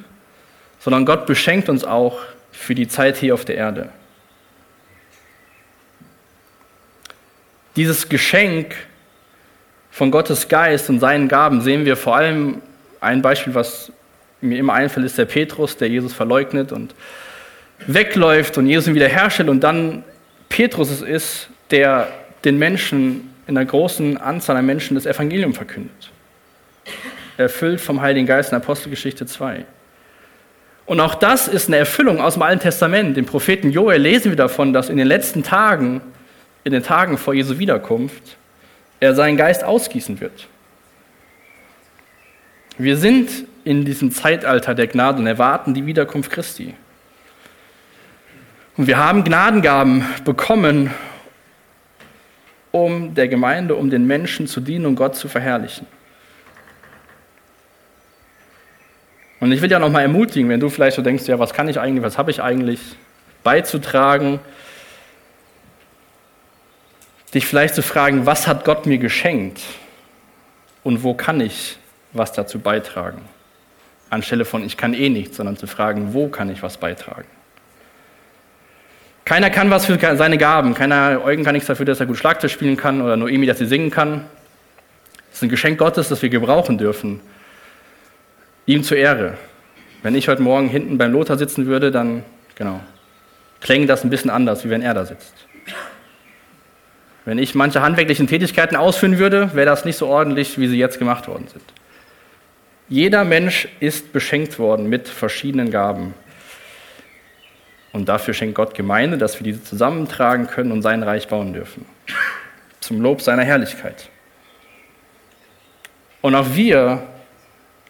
sondern 0.79 1.07
Gott 1.07 1.27
beschenkt 1.27 1.69
uns 1.69 1.85
auch 1.85 2.19
für 2.53 2.75
die 2.75 2.87
Zeit 2.87 3.17
hier 3.17 3.33
auf 3.33 3.45
der 3.47 3.57
Erde. 3.57 3.89
Dieses 7.77 8.09
Geschenk 8.09 8.77
von 9.91 10.11
Gottes 10.11 10.49
Geist 10.49 10.91
und 10.91 11.01
seinen 11.01 11.29
Gaben 11.29 11.63
sehen 11.63 11.87
wir 11.87 11.97
vor 11.97 12.15
allem, 12.17 12.61
ein 13.01 13.23
Beispiel, 13.23 13.55
was 13.55 13.91
mir 14.41 14.59
immer 14.59 14.75
einfällt, 14.75 15.07
ist 15.07 15.17
der 15.17 15.25
Petrus, 15.25 15.77
der 15.77 15.89
Jesus 15.89 16.13
verleugnet 16.13 16.73
und 16.73 16.95
wegläuft 17.87 18.59
und 18.59 18.67
Jesus 18.67 18.93
wiederherstellt 18.93 19.49
und 19.49 19.61
dann 19.61 20.05
Petrus 20.49 20.91
es 20.91 21.01
ist, 21.01 21.49
der 21.71 22.09
den 22.45 22.59
Menschen, 22.59 23.35
in 23.47 23.57
einer 23.57 23.67
großen 23.67 24.17
Anzahl 24.19 24.57
an 24.57 24.67
Menschen 24.67 24.95
das 24.95 25.07
Evangelium 25.07 25.55
verkündet. 25.55 26.11
Erfüllt 27.37 27.81
vom 27.81 28.01
Heiligen 28.01 28.27
Geist 28.27 28.53
in 28.53 28.57
Apostelgeschichte 28.57 29.27
2. 29.27 29.65
Und 30.87 31.01
auch 31.01 31.15
das 31.15 31.49
ist 31.49 31.69
eine 31.69 31.77
Erfüllung 31.77 32.21
aus 32.21 32.35
dem 32.35 32.43
Alten 32.43 32.61
Testament. 32.61 33.19
Im 33.19 33.27
Propheten 33.27 33.71
Joel 33.71 34.01
lesen 34.01 34.31
wir 34.31 34.37
davon, 34.37 34.73
dass 34.73 34.89
in 34.89 34.97
den 34.97 35.07
letzten 35.07 35.43
Tagen, 35.43 36.01
in 36.65 36.73
den 36.73 36.83
Tagen 36.83 37.19
vor 37.19 37.35
Jesu 37.35 37.59
Wiederkunft, 37.59 38.39
er 39.01 39.15
seinen 39.15 39.37
Geist 39.37 39.65
ausgießen 39.65 40.21
wird. 40.21 40.49
Wir 42.79 42.97
sind 42.97 43.31
in 43.65 43.85
diesem 43.85 44.13
Zeitalter 44.13 44.75
der 44.75 44.87
Gnade 44.87 45.19
und 45.19 45.27
erwarten 45.27 45.75
die 45.75 45.85
Wiederkunft 45.85 46.31
Christi. 46.31 46.75
Und 48.77 48.87
wir 48.87 48.97
haben 48.97 49.25
Gnadengaben 49.25 50.07
bekommen, 50.25 50.95
um 52.71 53.15
der 53.15 53.29
Gemeinde, 53.29 53.75
um 53.75 53.91
den 53.91 54.07
Menschen 54.07 54.47
zu 54.47 54.61
dienen 54.61 54.87
und 54.87 54.97
Gott 54.97 55.17
zu 55.17 55.29
verherrlichen. 55.29 55.87
Und 59.41 59.53
ich 59.53 59.63
will 59.63 59.71
ja 59.71 59.79
noch 59.79 59.91
mal 59.91 60.03
ermutigen, 60.03 60.49
wenn 60.49 60.61
du 60.61 60.69
vielleicht 60.69 60.97
so 60.97 61.03
denkst, 61.03 61.27
ja, 61.27 61.39
was 61.39 61.53
kann 61.53 61.69
ich 61.69 61.79
eigentlich, 61.79 62.03
was 62.03 62.19
habe 62.19 62.31
ich 62.31 62.43
eigentlich 62.43 62.81
beizutragen, 63.45 64.41
dich 67.33 67.47
vielleicht 67.47 67.75
zu 67.75 67.83
fragen, 67.83 68.27
was 68.27 68.47
hat 68.47 68.65
Gott 68.65 68.87
mir 68.87 68.99
geschenkt 68.99 69.61
und 70.83 71.03
wo 71.03 71.15
kann 71.15 71.41
ich 71.41 71.79
was 72.13 72.33
dazu 72.33 72.59
beitragen? 72.59 73.23
Anstelle 74.11 74.45
von 74.45 74.65
ich 74.65 74.77
kann 74.77 74.95
eh 74.95 75.09
nichts, 75.09 75.37
sondern 75.37 75.57
zu 75.57 75.67
fragen, 75.67 76.15
wo 76.15 76.29
kann 76.29 76.51
ich 76.51 76.63
was 76.63 76.79
beitragen? 76.79 77.29
Keiner 79.29 79.51
kann 79.51 79.69
was 79.69 79.85
für 79.85 79.99
seine 80.17 80.39
Gaben. 80.39 80.73
Keiner, 80.73 81.23
Eugen 81.23 81.45
kann 81.45 81.53
nichts 81.53 81.67
dafür, 81.67 81.85
dass 81.85 82.01
er 82.01 82.07
gut 82.07 82.17
Schlagzeug 82.17 82.51
spielen 82.51 82.79
kann 82.79 83.03
oder 83.03 83.15
Noemi, 83.15 83.45
dass 83.45 83.59
sie 83.59 83.67
singen 83.67 83.91
kann. 83.91 84.25
Es 85.31 85.37
ist 85.37 85.43
ein 85.43 85.51
Geschenk 85.51 85.79
Gottes, 85.79 86.09
das 86.09 86.23
wir 86.23 86.31
gebrauchen 86.31 86.79
dürfen. 86.79 87.21
Ihm 88.65 88.83
zur 88.83 88.97
Ehre. 88.97 89.37
Wenn 90.03 90.15
ich 90.15 90.29
heute 90.29 90.41
Morgen 90.41 90.69
hinten 90.69 90.97
beim 90.97 91.13
Lothar 91.13 91.37
sitzen 91.37 91.67
würde, 91.67 91.91
dann, 91.91 92.25
genau, 92.55 92.81
klänge 93.61 93.85
das 93.85 94.03
ein 94.03 94.09
bisschen 94.09 94.31
anders, 94.31 94.65
wie 94.65 94.71
wenn 94.71 94.81
er 94.81 94.95
da 94.95 95.05
sitzt. 95.05 95.35
Wenn 97.27 97.37
ich 97.37 97.55
manche 97.55 97.83
handwerklichen 97.83 98.29
Tätigkeiten 98.29 98.77
ausführen 98.77 99.19
würde, 99.19 99.51
wäre 99.53 99.67
das 99.67 99.85
nicht 99.85 99.99
so 99.99 100.07
ordentlich, 100.07 100.59
wie 100.59 100.69
sie 100.69 100.79
jetzt 100.79 100.99
gemacht 100.99 101.29
worden 101.29 101.49
sind. 101.53 101.65
Jeder 102.89 103.27
Mensch 103.27 103.69
ist 103.79 104.11
beschenkt 104.15 104.59
worden 104.59 104.89
mit 104.89 105.07
verschiedenen 105.07 105.71
Gaben. 105.71 106.15
Und 107.93 108.09
dafür 108.09 108.35
schenkt 108.35 108.55
Gott 108.55 108.75
Gemeinde, 108.75 109.19
dass 109.19 109.39
wir 109.39 109.45
diese 109.45 109.65
zusammentragen 109.65 110.47
können 110.47 110.73
und 110.73 110.83
sein 110.83 111.03
Reich 111.03 111.29
bauen 111.29 111.53
dürfen. 111.53 111.87
Zum 112.81 113.01
Lob 113.01 113.23
seiner 113.23 113.45
Herrlichkeit. 113.45 114.09
Und 116.21 116.35
auch 116.35 116.55
wir 116.55 117.03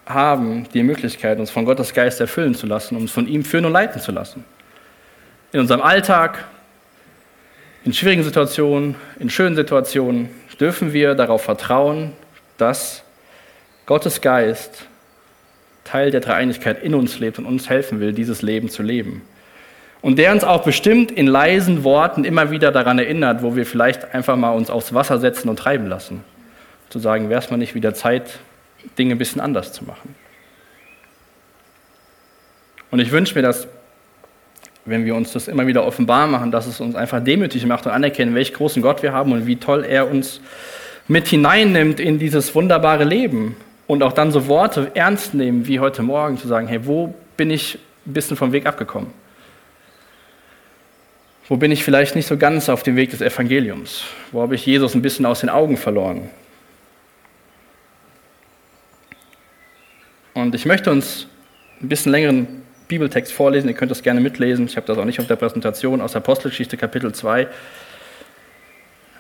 haben 0.06 0.68
die 0.72 0.82
Möglichkeit, 0.82 1.38
uns 1.38 1.50
von 1.50 1.64
Gottes 1.64 1.92
Geist 1.92 2.20
erfüllen 2.20 2.54
zu 2.54 2.66
lassen, 2.66 2.96
uns 2.96 3.10
von 3.10 3.26
ihm 3.26 3.44
führen 3.44 3.64
und 3.64 3.72
leiten 3.72 4.00
zu 4.00 4.12
lassen. 4.12 4.44
In 5.52 5.60
unserem 5.60 5.82
Alltag, 5.82 6.44
in 7.84 7.92
schwierigen 7.92 8.22
Situationen, 8.22 8.96
in 9.18 9.30
schönen 9.30 9.56
Situationen 9.56 10.30
dürfen 10.60 10.92
wir 10.92 11.14
darauf 11.14 11.42
vertrauen, 11.42 12.12
dass 12.56 13.02
Gottes 13.86 14.20
Geist 14.20 14.86
Teil 15.84 16.10
der 16.10 16.20
Dreieinigkeit 16.20 16.82
in 16.82 16.94
uns 16.94 17.18
lebt 17.18 17.38
und 17.38 17.46
uns 17.46 17.70
helfen 17.70 18.00
will, 18.00 18.12
dieses 18.12 18.42
Leben 18.42 18.68
zu 18.68 18.82
leben. 18.82 19.22
Und 20.00 20.18
der 20.18 20.32
uns 20.32 20.44
auch 20.44 20.62
bestimmt 20.62 21.10
in 21.10 21.26
leisen 21.26 21.82
Worten 21.82 22.24
immer 22.24 22.50
wieder 22.50 22.70
daran 22.70 22.98
erinnert, 22.98 23.42
wo 23.42 23.56
wir 23.56 23.66
vielleicht 23.66 24.14
einfach 24.14 24.36
mal 24.36 24.50
uns 24.50 24.70
aufs 24.70 24.94
Wasser 24.94 25.18
setzen 25.18 25.48
und 25.48 25.58
treiben 25.58 25.86
lassen. 25.86 26.22
Zu 26.88 26.98
sagen, 27.00 27.28
wäre 27.28 27.40
es 27.40 27.50
mal 27.50 27.56
nicht 27.56 27.74
wieder 27.74 27.94
Zeit, 27.94 28.38
Dinge 28.96 29.14
ein 29.14 29.18
bisschen 29.18 29.40
anders 29.40 29.72
zu 29.72 29.84
machen. 29.84 30.14
Und 32.90 33.00
ich 33.00 33.10
wünsche 33.10 33.34
mir, 33.34 33.42
dass, 33.42 33.66
wenn 34.84 35.04
wir 35.04 35.14
uns 35.14 35.32
das 35.32 35.48
immer 35.48 35.66
wieder 35.66 35.84
offenbar 35.84 36.26
machen, 36.26 36.50
dass 36.50 36.66
es 36.66 36.80
uns 36.80 36.94
einfach 36.94 37.22
demütig 37.22 37.66
macht 37.66 37.86
und 37.86 37.92
anerkennen, 37.92 38.34
welch 38.34 38.54
großen 38.54 38.80
Gott 38.80 39.02
wir 39.02 39.12
haben 39.12 39.32
und 39.32 39.46
wie 39.46 39.56
toll 39.56 39.84
er 39.84 40.10
uns 40.10 40.40
mit 41.08 41.26
hineinnimmt 41.26 42.00
in 42.00 42.18
dieses 42.18 42.54
wunderbare 42.54 43.04
Leben. 43.04 43.56
Und 43.86 44.02
auch 44.02 44.12
dann 44.12 44.32
so 44.32 44.46
Worte 44.46 44.90
ernst 44.94 45.34
nehmen, 45.34 45.66
wie 45.66 45.80
heute 45.80 46.02
Morgen, 46.02 46.38
zu 46.38 46.46
sagen, 46.46 46.66
hey, 46.68 46.80
wo 46.86 47.14
bin 47.36 47.50
ich 47.50 47.78
ein 48.06 48.12
bisschen 48.12 48.36
vom 48.36 48.52
Weg 48.52 48.66
abgekommen? 48.66 49.10
Wo 51.48 51.56
bin 51.56 51.72
ich 51.72 51.82
vielleicht 51.82 52.14
nicht 52.14 52.26
so 52.26 52.36
ganz 52.36 52.68
auf 52.68 52.82
dem 52.82 52.96
Weg 52.96 53.10
des 53.10 53.22
Evangeliums? 53.22 54.04
Wo 54.32 54.42
habe 54.42 54.54
ich 54.54 54.66
Jesus 54.66 54.94
ein 54.94 55.00
bisschen 55.00 55.24
aus 55.24 55.40
den 55.40 55.48
Augen 55.48 55.78
verloren? 55.78 56.28
Und 60.34 60.54
ich 60.54 60.66
möchte 60.66 60.90
uns 60.90 61.26
ein 61.80 61.88
bisschen 61.88 62.12
längeren 62.12 62.62
Bibeltext 62.86 63.32
vorlesen. 63.32 63.68
Ihr 63.68 63.74
könnt 63.74 63.90
das 63.90 64.02
gerne 64.02 64.20
mitlesen. 64.20 64.66
Ich 64.66 64.76
habe 64.76 64.86
das 64.86 64.98
auch 64.98 65.06
nicht 65.06 65.20
auf 65.20 65.26
der 65.26 65.36
Präsentation 65.36 66.02
aus 66.02 66.14
Apostelgeschichte 66.14 66.76
Kapitel 66.76 67.14
2. 67.14 67.48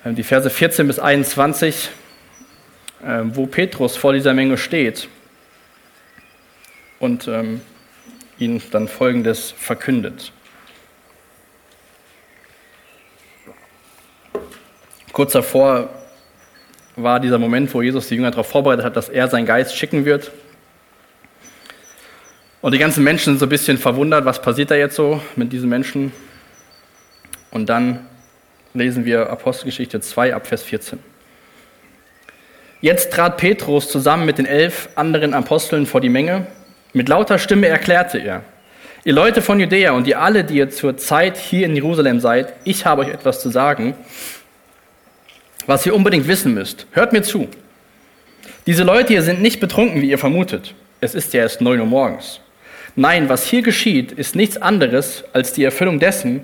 Ähm, 0.04 0.14
die 0.14 0.22
Verse 0.22 0.50
14 0.50 0.86
bis 0.86 0.98
21, 0.98 1.88
ähm, 3.06 3.34
wo 3.34 3.46
Petrus 3.46 3.96
vor 3.96 4.12
dieser 4.12 4.34
Menge 4.34 4.58
steht 4.58 5.08
und 6.98 7.26
ähm, 7.26 7.62
ihnen 8.38 8.62
dann 8.70 8.86
Folgendes 8.86 9.50
verkündet. 9.50 10.32
Kurz 15.18 15.32
davor 15.32 15.88
war 16.94 17.18
dieser 17.18 17.38
Moment, 17.38 17.74
wo 17.74 17.82
Jesus 17.82 18.06
die 18.06 18.14
Jünger 18.14 18.30
darauf 18.30 18.46
vorbereitet 18.46 18.84
hat, 18.84 18.94
dass 18.94 19.08
er 19.08 19.26
seinen 19.26 19.46
Geist 19.46 19.76
schicken 19.76 20.04
wird. 20.04 20.30
Und 22.60 22.70
die 22.70 22.78
ganzen 22.78 23.02
Menschen 23.02 23.32
sind 23.32 23.40
so 23.40 23.46
ein 23.46 23.48
bisschen 23.48 23.78
verwundert, 23.78 24.24
was 24.26 24.40
passiert 24.40 24.70
da 24.70 24.76
jetzt 24.76 24.94
so 24.94 25.20
mit 25.34 25.52
diesen 25.52 25.68
Menschen. 25.68 26.12
Und 27.50 27.68
dann 27.68 28.06
lesen 28.74 29.04
wir 29.04 29.28
Apostelgeschichte 29.28 30.00
2 30.00 30.36
ab 30.36 30.46
Vers 30.46 30.62
14. 30.62 31.00
Jetzt 32.80 33.12
trat 33.12 33.38
Petrus 33.38 33.88
zusammen 33.88 34.24
mit 34.24 34.38
den 34.38 34.46
elf 34.46 34.88
anderen 34.94 35.34
Aposteln 35.34 35.86
vor 35.86 36.00
die 36.00 36.10
Menge. 36.10 36.46
Mit 36.92 37.08
lauter 37.08 37.40
Stimme 37.40 37.66
erklärte 37.66 38.18
er, 38.18 38.44
ihr 39.02 39.14
Leute 39.14 39.42
von 39.42 39.58
Judäa 39.58 39.90
und 39.90 40.06
ihr 40.06 40.20
alle, 40.20 40.44
die 40.44 40.58
ihr 40.58 40.70
zur 40.70 40.96
Zeit 40.96 41.38
hier 41.38 41.66
in 41.66 41.74
Jerusalem 41.74 42.20
seid, 42.20 42.52
ich 42.62 42.86
habe 42.86 43.02
euch 43.02 43.08
etwas 43.08 43.42
zu 43.42 43.50
sagen, 43.50 43.96
was 45.68 45.84
ihr 45.84 45.94
unbedingt 45.94 46.26
wissen 46.26 46.54
müsst. 46.54 46.86
Hört 46.92 47.12
mir 47.12 47.22
zu. 47.22 47.46
Diese 48.66 48.84
Leute 48.84 49.12
hier 49.12 49.22
sind 49.22 49.42
nicht 49.42 49.60
betrunken, 49.60 50.00
wie 50.00 50.08
ihr 50.08 50.16
vermutet. 50.16 50.74
Es 51.02 51.14
ist 51.14 51.34
ja 51.34 51.42
erst 51.42 51.60
neun 51.60 51.78
Uhr 51.78 51.86
morgens. 51.86 52.40
Nein, 52.96 53.28
was 53.28 53.46
hier 53.46 53.60
geschieht, 53.60 54.10
ist 54.10 54.34
nichts 54.34 54.56
anderes 54.56 55.24
als 55.34 55.52
die 55.52 55.62
Erfüllung 55.62 55.98
dessen, 55.98 56.42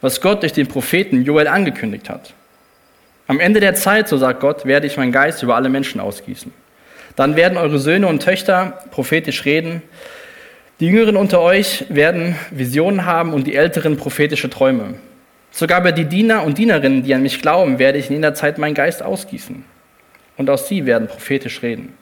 was 0.00 0.22
Gott 0.22 0.42
durch 0.42 0.54
den 0.54 0.68
Propheten 0.68 1.22
Joel 1.22 1.48
angekündigt 1.48 2.08
hat. 2.08 2.32
Am 3.26 3.40
Ende 3.40 3.60
der 3.60 3.74
Zeit, 3.74 4.08
so 4.08 4.16
sagt 4.16 4.40
Gott, 4.40 4.64
werde 4.64 4.86
ich 4.86 4.96
meinen 4.96 5.12
Geist 5.12 5.42
über 5.42 5.54
alle 5.54 5.68
Menschen 5.68 6.00
ausgießen. 6.00 6.50
Dann 7.14 7.36
werden 7.36 7.58
eure 7.58 7.78
Söhne 7.78 8.06
und 8.06 8.22
Töchter 8.22 8.84
prophetisch 8.90 9.44
reden. 9.44 9.82
Die 10.80 10.86
Jüngeren 10.86 11.16
unter 11.16 11.42
euch 11.42 11.84
werden 11.90 12.36
Visionen 12.50 13.04
haben 13.04 13.34
und 13.34 13.46
die 13.46 13.54
Älteren 13.54 13.98
prophetische 13.98 14.48
Träume. 14.48 14.94
Sogar 15.56 15.80
bei 15.80 15.90
die 15.90 16.04
Diener 16.04 16.42
und 16.42 16.58
Dienerinnen, 16.58 17.02
die 17.02 17.14
an 17.14 17.22
mich 17.22 17.40
glauben, 17.40 17.78
werde 17.78 17.96
ich 17.96 18.08
in 18.08 18.16
jener 18.16 18.34
Zeit 18.34 18.58
meinen 18.58 18.74
Geist 18.74 19.02
ausgießen. 19.02 19.64
Und 20.36 20.50
auch 20.50 20.58
sie 20.58 20.84
werden 20.84 21.08
prophetisch 21.08 21.62
reden. 21.62 21.94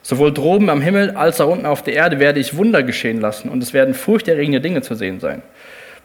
Sowohl 0.00 0.32
droben 0.32 0.70
am 0.70 0.80
Himmel 0.80 1.10
als 1.10 1.38
auch 1.38 1.50
unten 1.50 1.66
auf 1.66 1.82
der 1.82 1.92
Erde 1.92 2.18
werde 2.18 2.40
ich 2.40 2.56
Wunder 2.56 2.82
geschehen 2.82 3.20
lassen 3.20 3.50
und 3.50 3.62
es 3.62 3.74
werden 3.74 3.92
furchterregende 3.92 4.62
Dinge 4.62 4.80
zu 4.80 4.94
sehen 4.94 5.20
sein. 5.20 5.42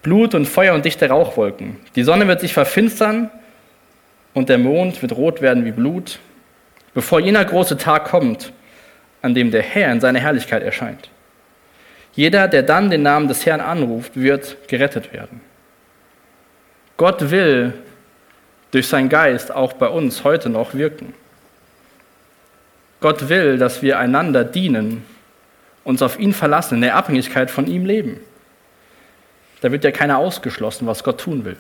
Blut 0.02 0.36
und 0.36 0.46
Feuer 0.46 0.74
und 0.74 0.84
dichte 0.84 1.08
Rauchwolken. 1.08 1.78
Die 1.96 2.04
Sonne 2.04 2.28
wird 2.28 2.42
sich 2.42 2.52
verfinstern 2.52 3.30
und 4.34 4.50
der 4.50 4.58
Mond 4.58 5.02
wird 5.02 5.14
rot 5.14 5.42
werden 5.42 5.64
wie 5.64 5.72
Blut, 5.72 6.20
bevor 6.94 7.22
jener 7.22 7.46
große 7.46 7.78
Tag 7.78 8.10
kommt, 8.10 8.52
an 9.22 9.34
dem 9.34 9.52
der 9.52 9.62
Herr 9.62 9.94
in 9.94 10.02
seiner 10.02 10.20
Herrlichkeit 10.20 10.64
erscheint. 10.64 11.10
Jeder, 12.12 12.50
der 12.50 12.64
dann 12.64 12.90
den 12.90 13.04
Namen 13.04 13.30
des 13.30 13.46
Herrn 13.46 13.62
anruft, 13.62 14.20
wird 14.20 14.58
gerettet 14.68 15.14
werden. 15.14 15.40
Gott 17.00 17.32
will 17.32 17.74
durch 18.72 18.90
seinen 18.90 19.08
Geist 19.08 19.56
auch 19.56 19.72
bei 19.72 19.88
uns 19.88 20.26
heute 20.26 20.50
noch 20.50 20.74
wirken. 20.74 21.14
Gott 23.00 23.30
will, 23.30 23.58
dass 23.58 23.82
wir 23.82 23.98
einander 23.98 24.44
dienen, 24.44 25.06
uns 25.86 26.02
auf 26.02 26.20
ihn 26.20 26.34
verlassen, 26.34 26.76
in 26.76 26.82
der 26.82 26.98
Abhängigkeit 26.98 27.50
von 27.52 27.68
ihm 27.68 27.86
leben. 27.86 28.20
Da 29.62 29.72
wird 29.72 29.86
ja 29.86 29.92
keiner 29.92 30.18
ausgeschlossen, 30.18 30.88
was 30.88 31.06
Gott 31.06 31.22
tun 31.22 31.46
will. 31.46 31.56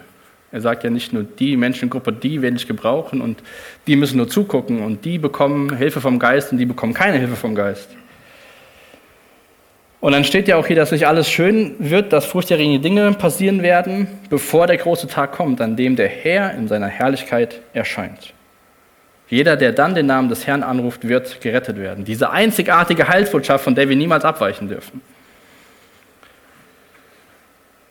Er 0.52 0.60
sagt 0.60 0.84
ja 0.84 0.90
nicht 0.90 1.14
nur, 1.14 1.24
die 1.24 1.56
Menschengruppe, 1.56 2.12
die 2.12 2.42
will 2.42 2.58
ich 2.58 2.68
gebrauchen 2.68 3.22
und 3.22 3.42
die 3.88 3.96
müssen 3.96 4.18
nur 4.18 4.28
zugucken 4.28 4.84
und 4.84 5.06
die 5.06 5.20
bekommen 5.20 5.74
Hilfe 5.74 6.02
vom 6.02 6.20
Geist 6.20 6.52
und 6.52 6.58
die 6.58 6.66
bekommen 6.66 6.94
keine 6.94 7.18
Hilfe 7.18 7.38
vom 7.38 7.56
Geist. 7.56 7.88
Und 10.02 10.14
dann 10.14 10.24
steht 10.24 10.47
ja 10.47 10.56
auch 10.56 10.66
hier, 10.66 10.78
dass 10.78 10.91
nicht 10.91 11.08
alles 11.08 11.30
schön 11.30 11.76
wird, 11.78 12.14
dass 12.14 12.26
furchterregende 12.26 12.80
Dinge 12.80 13.12
passieren 13.14 13.62
werden, 13.62 14.08
bevor 14.30 14.66
der 14.66 14.78
große 14.78 15.08
Tag 15.08 15.34
kommt, 15.34 15.60
an 15.60 15.76
dem 15.76 15.97
der 15.97 16.08
Herr 16.08 16.54
in 16.54 16.70
seiner 16.70 16.88
Herrlichkeit 16.88 17.60
erscheint. 17.74 18.34
Jeder, 19.28 19.58
der 19.58 19.74
dann 19.74 19.93
den 19.93 20.06
Namen 20.06 20.30
des 20.30 20.47
Herrn 20.47 20.64
anruft, 20.64 21.08
wird 21.08 21.41
gerettet 21.41 21.78
werden. 21.78 22.06
Diese 22.06 22.32
einzigartige 22.32 23.08
Heilsbotschaft, 23.08 23.64
von 23.64 23.76
der 23.76 23.89
wir 23.89 23.95
niemals 23.95 24.24
abweichen 24.24 24.70
dürfen. 24.70 25.02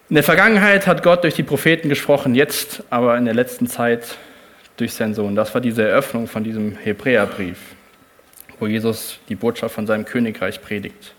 In 0.08 0.14
der 0.14 0.24
Vergangenheit 0.24 0.86
hat 0.86 1.02
Gott 1.02 1.22
durch 1.22 1.34
die 1.34 1.42
Propheten 1.42 1.90
gesprochen, 1.90 2.34
jetzt 2.34 2.82
aber 2.88 3.18
in 3.18 3.26
der 3.26 3.34
letzten 3.34 3.66
Zeit 3.66 4.16
durch 4.78 4.94
seinen 4.94 5.12
Sohn. 5.12 5.36
Das 5.36 5.52
war 5.52 5.60
diese 5.60 5.86
Eröffnung 5.86 6.26
von 6.26 6.42
diesem 6.42 6.76
Hebräerbrief, 6.76 7.58
wo 8.58 8.66
Jesus 8.66 9.18
die 9.28 9.34
Botschaft 9.34 9.74
von 9.74 9.86
seinem 9.86 10.06
Königreich 10.06 10.62
predigt. 10.62 11.12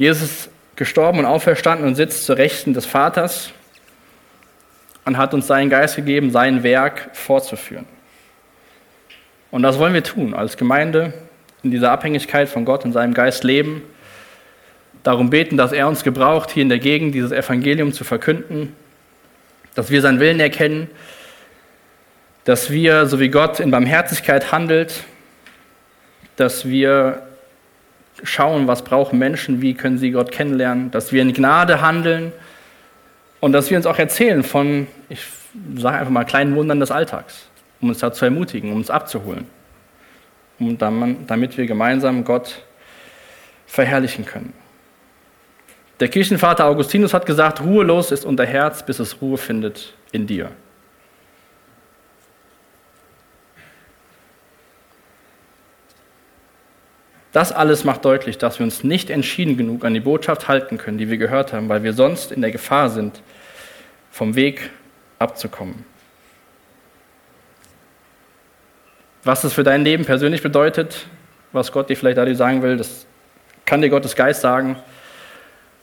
Jesus 0.00 0.22
ist 0.22 0.50
gestorben 0.76 1.18
und 1.18 1.26
auferstanden 1.26 1.86
und 1.86 1.94
sitzt 1.94 2.24
zur 2.24 2.38
Rechten 2.38 2.72
des 2.72 2.86
Vaters 2.86 3.52
und 5.04 5.18
hat 5.18 5.34
uns 5.34 5.46
seinen 5.46 5.68
Geist 5.68 5.96
gegeben, 5.96 6.30
sein 6.30 6.62
Werk 6.62 7.10
fortzuführen. 7.12 7.84
Und 9.50 9.62
das 9.62 9.78
wollen 9.78 9.92
wir 9.92 10.02
tun, 10.02 10.32
als 10.32 10.56
Gemeinde 10.56 11.12
in 11.62 11.70
dieser 11.70 11.92
Abhängigkeit 11.92 12.48
von 12.48 12.64
Gott 12.64 12.86
und 12.86 12.94
seinem 12.94 13.12
Geist 13.12 13.44
leben. 13.44 13.82
Darum 15.02 15.28
beten, 15.28 15.58
dass 15.58 15.70
er 15.70 15.86
uns 15.86 16.02
gebraucht, 16.02 16.50
hier 16.50 16.62
in 16.62 16.70
der 16.70 16.78
Gegend 16.78 17.14
dieses 17.14 17.30
Evangelium 17.30 17.92
zu 17.92 18.02
verkünden, 18.02 18.74
dass 19.74 19.90
wir 19.90 20.00
seinen 20.00 20.18
Willen 20.18 20.40
erkennen, 20.40 20.88
dass 22.44 22.70
wir, 22.70 23.04
so 23.04 23.20
wie 23.20 23.28
Gott 23.28 23.60
in 23.60 23.70
Barmherzigkeit 23.70 24.50
handelt, 24.50 25.04
dass 26.36 26.66
wir 26.66 27.26
schauen, 28.22 28.66
was 28.66 28.82
brauchen 28.82 29.18
Menschen, 29.18 29.62
wie 29.62 29.74
können 29.74 29.98
sie 29.98 30.10
Gott 30.10 30.32
kennenlernen, 30.32 30.90
dass 30.90 31.12
wir 31.12 31.22
in 31.22 31.32
Gnade 31.32 31.80
handeln 31.80 32.32
und 33.40 33.52
dass 33.52 33.70
wir 33.70 33.76
uns 33.76 33.86
auch 33.86 33.98
erzählen 33.98 34.42
von, 34.42 34.86
ich 35.08 35.20
sage 35.76 35.98
einfach 35.98 36.12
mal, 36.12 36.24
kleinen 36.24 36.54
Wundern 36.56 36.80
des 36.80 36.90
Alltags, 36.90 37.48
um 37.80 37.88
uns 37.88 37.98
dazu 37.98 38.24
ermutigen, 38.24 38.70
um 38.72 38.78
uns 38.78 38.90
abzuholen, 38.90 39.46
um 40.58 40.76
damit 40.78 41.56
wir 41.56 41.66
gemeinsam 41.66 42.24
Gott 42.24 42.62
verherrlichen 43.66 44.24
können. 44.26 44.52
Der 46.00 46.08
Kirchenvater 46.08 46.64
Augustinus 46.64 47.12
hat 47.12 47.26
gesagt, 47.26 47.60
ruhelos 47.60 48.10
ist 48.10 48.24
unser 48.24 48.46
Herz, 48.46 48.84
bis 48.84 48.98
es 48.98 49.20
Ruhe 49.20 49.36
findet 49.36 49.92
in 50.12 50.26
dir. 50.26 50.50
Das 57.32 57.52
alles 57.52 57.84
macht 57.84 58.04
deutlich, 58.04 58.38
dass 58.38 58.58
wir 58.58 58.64
uns 58.64 58.82
nicht 58.82 59.08
entschieden 59.08 59.56
genug 59.56 59.84
an 59.84 59.94
die 59.94 60.00
Botschaft 60.00 60.48
halten 60.48 60.78
können, 60.78 60.98
die 60.98 61.08
wir 61.08 61.16
gehört 61.16 61.52
haben, 61.52 61.68
weil 61.68 61.82
wir 61.84 61.92
sonst 61.92 62.32
in 62.32 62.40
der 62.40 62.50
Gefahr 62.50 62.90
sind, 62.90 63.22
vom 64.10 64.34
Weg 64.34 64.70
abzukommen. 65.20 65.84
Was 69.22 69.44
es 69.44 69.52
für 69.52 69.62
dein 69.62 69.84
Leben 69.84 70.04
persönlich 70.04 70.42
bedeutet, 70.42 71.06
was 71.52 71.70
Gott 71.70 71.88
dir 71.88 71.96
vielleicht 71.96 72.18
dadurch 72.18 72.38
sagen 72.38 72.62
will, 72.62 72.76
das 72.76 73.06
kann 73.64 73.82
dir 73.82 73.90
Gottes 73.90 74.16
Geist 74.16 74.40
sagen. 74.40 74.76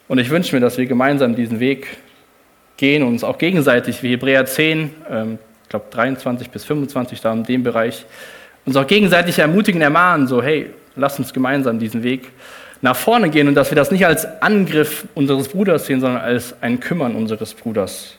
Und 0.08 0.18
ich 0.18 0.30
wünsche 0.30 0.56
mir, 0.56 0.60
dass 0.60 0.78
wir 0.78 0.86
gemeinsam 0.86 1.36
diesen 1.36 1.60
Weg 1.60 1.98
gehen 2.78 3.04
und 3.04 3.10
uns 3.10 3.24
auch 3.24 3.38
gegenseitig, 3.38 4.04
wie 4.04 4.12
Hebräer 4.12 4.46
10, 4.46 4.92
ähm, 5.10 5.40
ich 5.64 5.70
glaube 5.70 5.86
23 5.92 6.50
bis 6.50 6.66
25, 6.66 7.22
da 7.22 7.34
in 7.34 7.44
dem 7.44 7.64
Bereich, 7.64 8.06
uns 8.66 8.76
auch 8.76 8.88
gegenseitig 8.88 9.40
ermutigen, 9.40 9.82
ermahnen, 9.82 10.28
so, 10.28 10.42
hey, 10.42 10.72
Lass 10.98 11.20
uns 11.20 11.34
gemeinsam 11.34 11.80
diesen 11.80 12.04
Weg 12.04 12.32
nach 12.82 12.96
vorne 12.96 13.30
gehen 13.30 13.48
und 13.48 13.56
dass 13.56 13.72
wir 13.72 13.76
das 13.76 13.92
nicht 13.92 14.06
als 14.06 14.26
Angriff 14.42 15.06
unseres 15.16 15.50
Bruders 15.50 15.86
sehen, 15.86 16.02
sondern 16.02 16.22
als 16.22 16.56
ein 16.62 16.80
Kümmern 16.80 17.16
unseres 17.16 17.54
Bruders. 17.54 18.18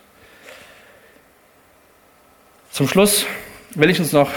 Zum 2.71 2.89
Schluss 2.89 3.27
will 3.75 3.91
ich 3.91 3.99
uns 3.99 4.13
noch, 4.13 4.31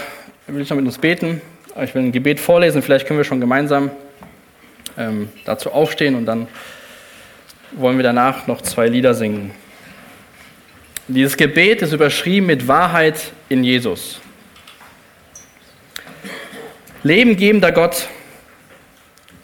will 0.46 0.62
ich 0.62 0.70
noch 0.70 0.76
mit 0.76 0.86
uns 0.86 0.98
beten. 0.98 1.40
Ich 1.82 1.94
will 1.94 2.02
ein 2.02 2.12
Gebet 2.12 2.38
vorlesen, 2.38 2.82
vielleicht 2.82 3.06
können 3.06 3.18
wir 3.18 3.24
schon 3.24 3.40
gemeinsam 3.40 3.90
ähm, 4.98 5.30
dazu 5.44 5.72
aufstehen 5.72 6.14
und 6.14 6.26
dann 6.26 6.46
wollen 7.72 7.96
wir 7.96 8.02
danach 8.02 8.46
noch 8.46 8.60
zwei 8.60 8.88
Lieder 8.88 9.14
singen. 9.14 9.52
Dieses 11.08 11.36
Gebet 11.36 11.82
ist 11.82 11.92
überschrieben 11.92 12.46
mit 12.46 12.68
Wahrheit 12.68 13.32
in 13.48 13.64
Jesus. 13.64 14.20
Lebengebender 17.02 17.72
Gott, 17.72 18.08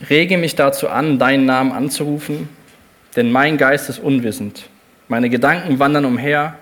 Rege 0.09 0.39
mich 0.39 0.55
dazu 0.55 0.89
an, 0.89 1.19
deinen 1.19 1.45
Namen 1.45 1.73
anzurufen, 1.73 2.49
denn 3.17 3.33
mein 3.33 3.57
Geist 3.57 3.89
ist 3.89 3.99
unwissend. 3.99 4.69
Meine 5.09 5.29
Gedanken 5.29 5.79
wandern 5.79 6.05
umher, 6.05 6.57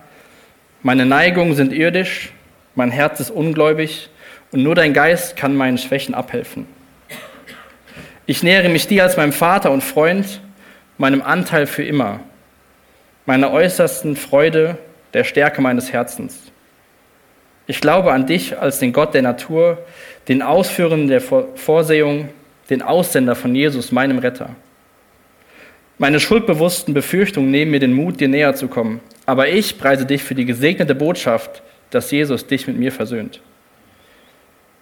meine 0.82 1.04
Neigungen 1.04 1.54
sind 1.54 1.72
irdisch, 1.72 2.32
mein 2.74 2.90
Herz 2.90 3.20
ist 3.20 3.30
ungläubig 3.30 4.08
und 4.52 4.62
nur 4.62 4.74
dein 4.74 4.94
Geist 4.94 5.36
kann 5.36 5.56
meinen 5.56 5.78
Schwächen 5.78 6.14
abhelfen. 6.14 6.66
Ich 8.24 8.42
nähere 8.42 8.68
mich 8.68 8.86
dir 8.86 9.02
als 9.02 9.16
meinem 9.16 9.32
Vater 9.32 9.70
und 9.70 9.84
Freund, 9.84 10.40
meinem 10.96 11.22
Anteil 11.22 11.66
für 11.66 11.84
immer, 11.84 12.20
meiner 13.26 13.52
äußersten 13.52 14.16
Freude, 14.16 14.78
der 15.12 15.24
Stärke 15.24 15.60
meines 15.60 15.92
Herzens. 15.92 16.40
Ich 17.66 17.80
glaube 17.80 18.12
an 18.12 18.26
dich 18.26 18.58
als 18.58 18.78
den 18.78 18.92
Gott 18.92 19.12
der 19.12 19.22
Natur, 19.22 19.78
den 20.28 20.42
Ausführenden 20.42 21.08
der 21.08 21.20
Vorsehung, 21.20 22.28
den 22.70 22.82
Aussender 22.82 23.34
von 23.34 23.54
Jesus, 23.54 23.92
meinem 23.92 24.18
Retter. 24.18 24.56
Meine 25.98 26.20
schuldbewussten 26.20 26.92
Befürchtungen 26.92 27.50
nehmen 27.50 27.70
mir 27.70 27.80
den 27.80 27.94
Mut, 27.94 28.20
dir 28.20 28.28
näher 28.28 28.54
zu 28.54 28.68
kommen. 28.68 29.00
Aber 29.24 29.48
ich 29.48 29.78
preise 29.78 30.04
dich 30.04 30.22
für 30.22 30.34
die 30.34 30.44
gesegnete 30.44 30.94
Botschaft, 30.94 31.62
dass 31.90 32.10
Jesus 32.10 32.46
dich 32.46 32.66
mit 32.66 32.76
mir 32.76 32.92
versöhnt. 32.92 33.40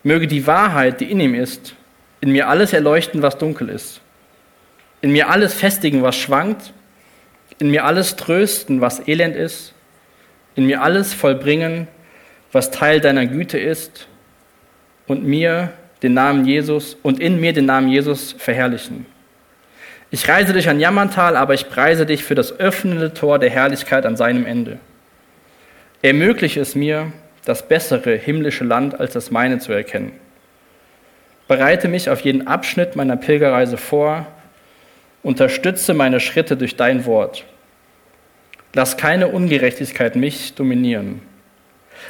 Möge 0.02 0.26
die 0.26 0.46
Wahrheit, 0.46 1.00
die 1.00 1.10
in 1.10 1.20
ihm 1.20 1.34
ist, 1.34 1.74
in 2.20 2.32
mir 2.32 2.48
alles 2.48 2.72
erleuchten, 2.72 3.22
was 3.22 3.38
dunkel 3.38 3.68
ist. 3.68 4.00
In 5.02 5.12
mir 5.12 5.28
alles 5.28 5.54
festigen, 5.54 6.02
was 6.02 6.16
schwankt. 6.16 6.72
In 7.58 7.70
mir 7.70 7.84
alles 7.84 8.16
trösten, 8.16 8.80
was 8.80 9.06
elend 9.06 9.36
ist. 9.36 9.74
In 10.56 10.66
mir 10.66 10.82
alles 10.82 11.14
vollbringen, 11.14 11.86
was 12.50 12.70
Teil 12.70 13.00
deiner 13.00 13.26
Güte 13.26 13.58
ist. 13.58 14.08
Und 15.06 15.24
mir 15.24 15.72
den 16.02 16.14
Namen 16.14 16.44
Jesus 16.44 16.96
und 17.02 17.20
in 17.20 17.40
mir 17.40 17.52
den 17.52 17.66
Namen 17.66 17.88
Jesus 17.88 18.34
verherrlichen. 18.36 19.06
Ich 20.10 20.28
reise 20.28 20.52
durch 20.52 20.68
ein 20.68 20.78
Jammertal, 20.78 21.36
aber 21.36 21.54
ich 21.54 21.68
preise 21.68 22.06
dich 22.06 22.22
für 22.22 22.34
das 22.34 22.60
öffnende 22.60 23.14
Tor 23.14 23.38
der 23.38 23.50
Herrlichkeit 23.50 24.06
an 24.06 24.16
seinem 24.16 24.46
Ende. 24.46 24.78
Ermögliche 26.02 26.60
es 26.60 26.74
mir, 26.74 27.12
das 27.44 27.66
bessere 27.66 28.14
himmlische 28.14 28.64
Land 28.64 29.00
als 29.00 29.14
das 29.14 29.30
meine 29.30 29.58
zu 29.58 29.72
erkennen. 29.72 30.12
Bereite 31.48 31.88
mich 31.88 32.10
auf 32.10 32.20
jeden 32.20 32.46
Abschnitt 32.46 32.96
meiner 32.96 33.16
Pilgerreise 33.16 33.76
vor, 33.76 34.26
unterstütze 35.22 35.94
meine 35.94 36.20
Schritte 36.20 36.56
durch 36.56 36.76
dein 36.76 37.06
Wort. 37.06 37.44
Lass 38.72 38.96
keine 38.96 39.28
Ungerechtigkeit 39.28 40.16
mich 40.16 40.54
dominieren. 40.54 41.22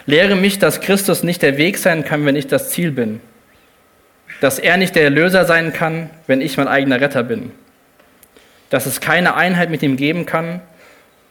Lehre 0.07 0.37
mich, 0.37 0.59
dass 0.59 0.81
Christus 0.81 1.23
nicht 1.23 1.43
der 1.43 1.57
Weg 1.57 1.79
sein 1.79 2.05
kann, 2.05 2.27
wenn 2.27 2.37
ich 2.37 2.49
das 2.49 2.71
Ziel 2.71 2.91
bin 2.91 3.21
dass 4.41 4.59
er 4.59 4.77
nicht 4.77 4.95
der 4.95 5.05
Erlöser 5.05 5.45
sein 5.45 5.73
kann, 5.73 6.11
wenn 6.27 6.41
ich 6.41 6.57
mein 6.57 6.69
eigener 6.69 7.01
Retter 7.01 7.23
bin. 7.23 7.53
Dass 8.71 8.87
es 8.87 9.01
keine 9.01 9.35
Einheit 9.35 9.71
mit 9.71 9.83
ihm 9.83 9.97
geben 9.97 10.27
kann, 10.27 10.61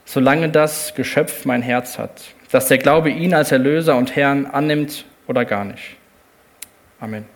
solange 0.04 0.48
das 0.48 0.94
Geschöpf 0.94 1.44
mein 1.44 1.62
Herz 1.62 1.98
hat. 1.98 2.22
Dass 2.50 2.68
der 2.68 2.78
Glaube 2.78 3.10
ihn 3.10 3.34
als 3.34 3.52
Erlöser 3.52 3.96
und 3.96 4.16
Herrn 4.16 4.46
annimmt 4.46 5.04
oder 5.26 5.44
gar 5.44 5.64
nicht. 5.64 5.96
Amen. 7.00 7.24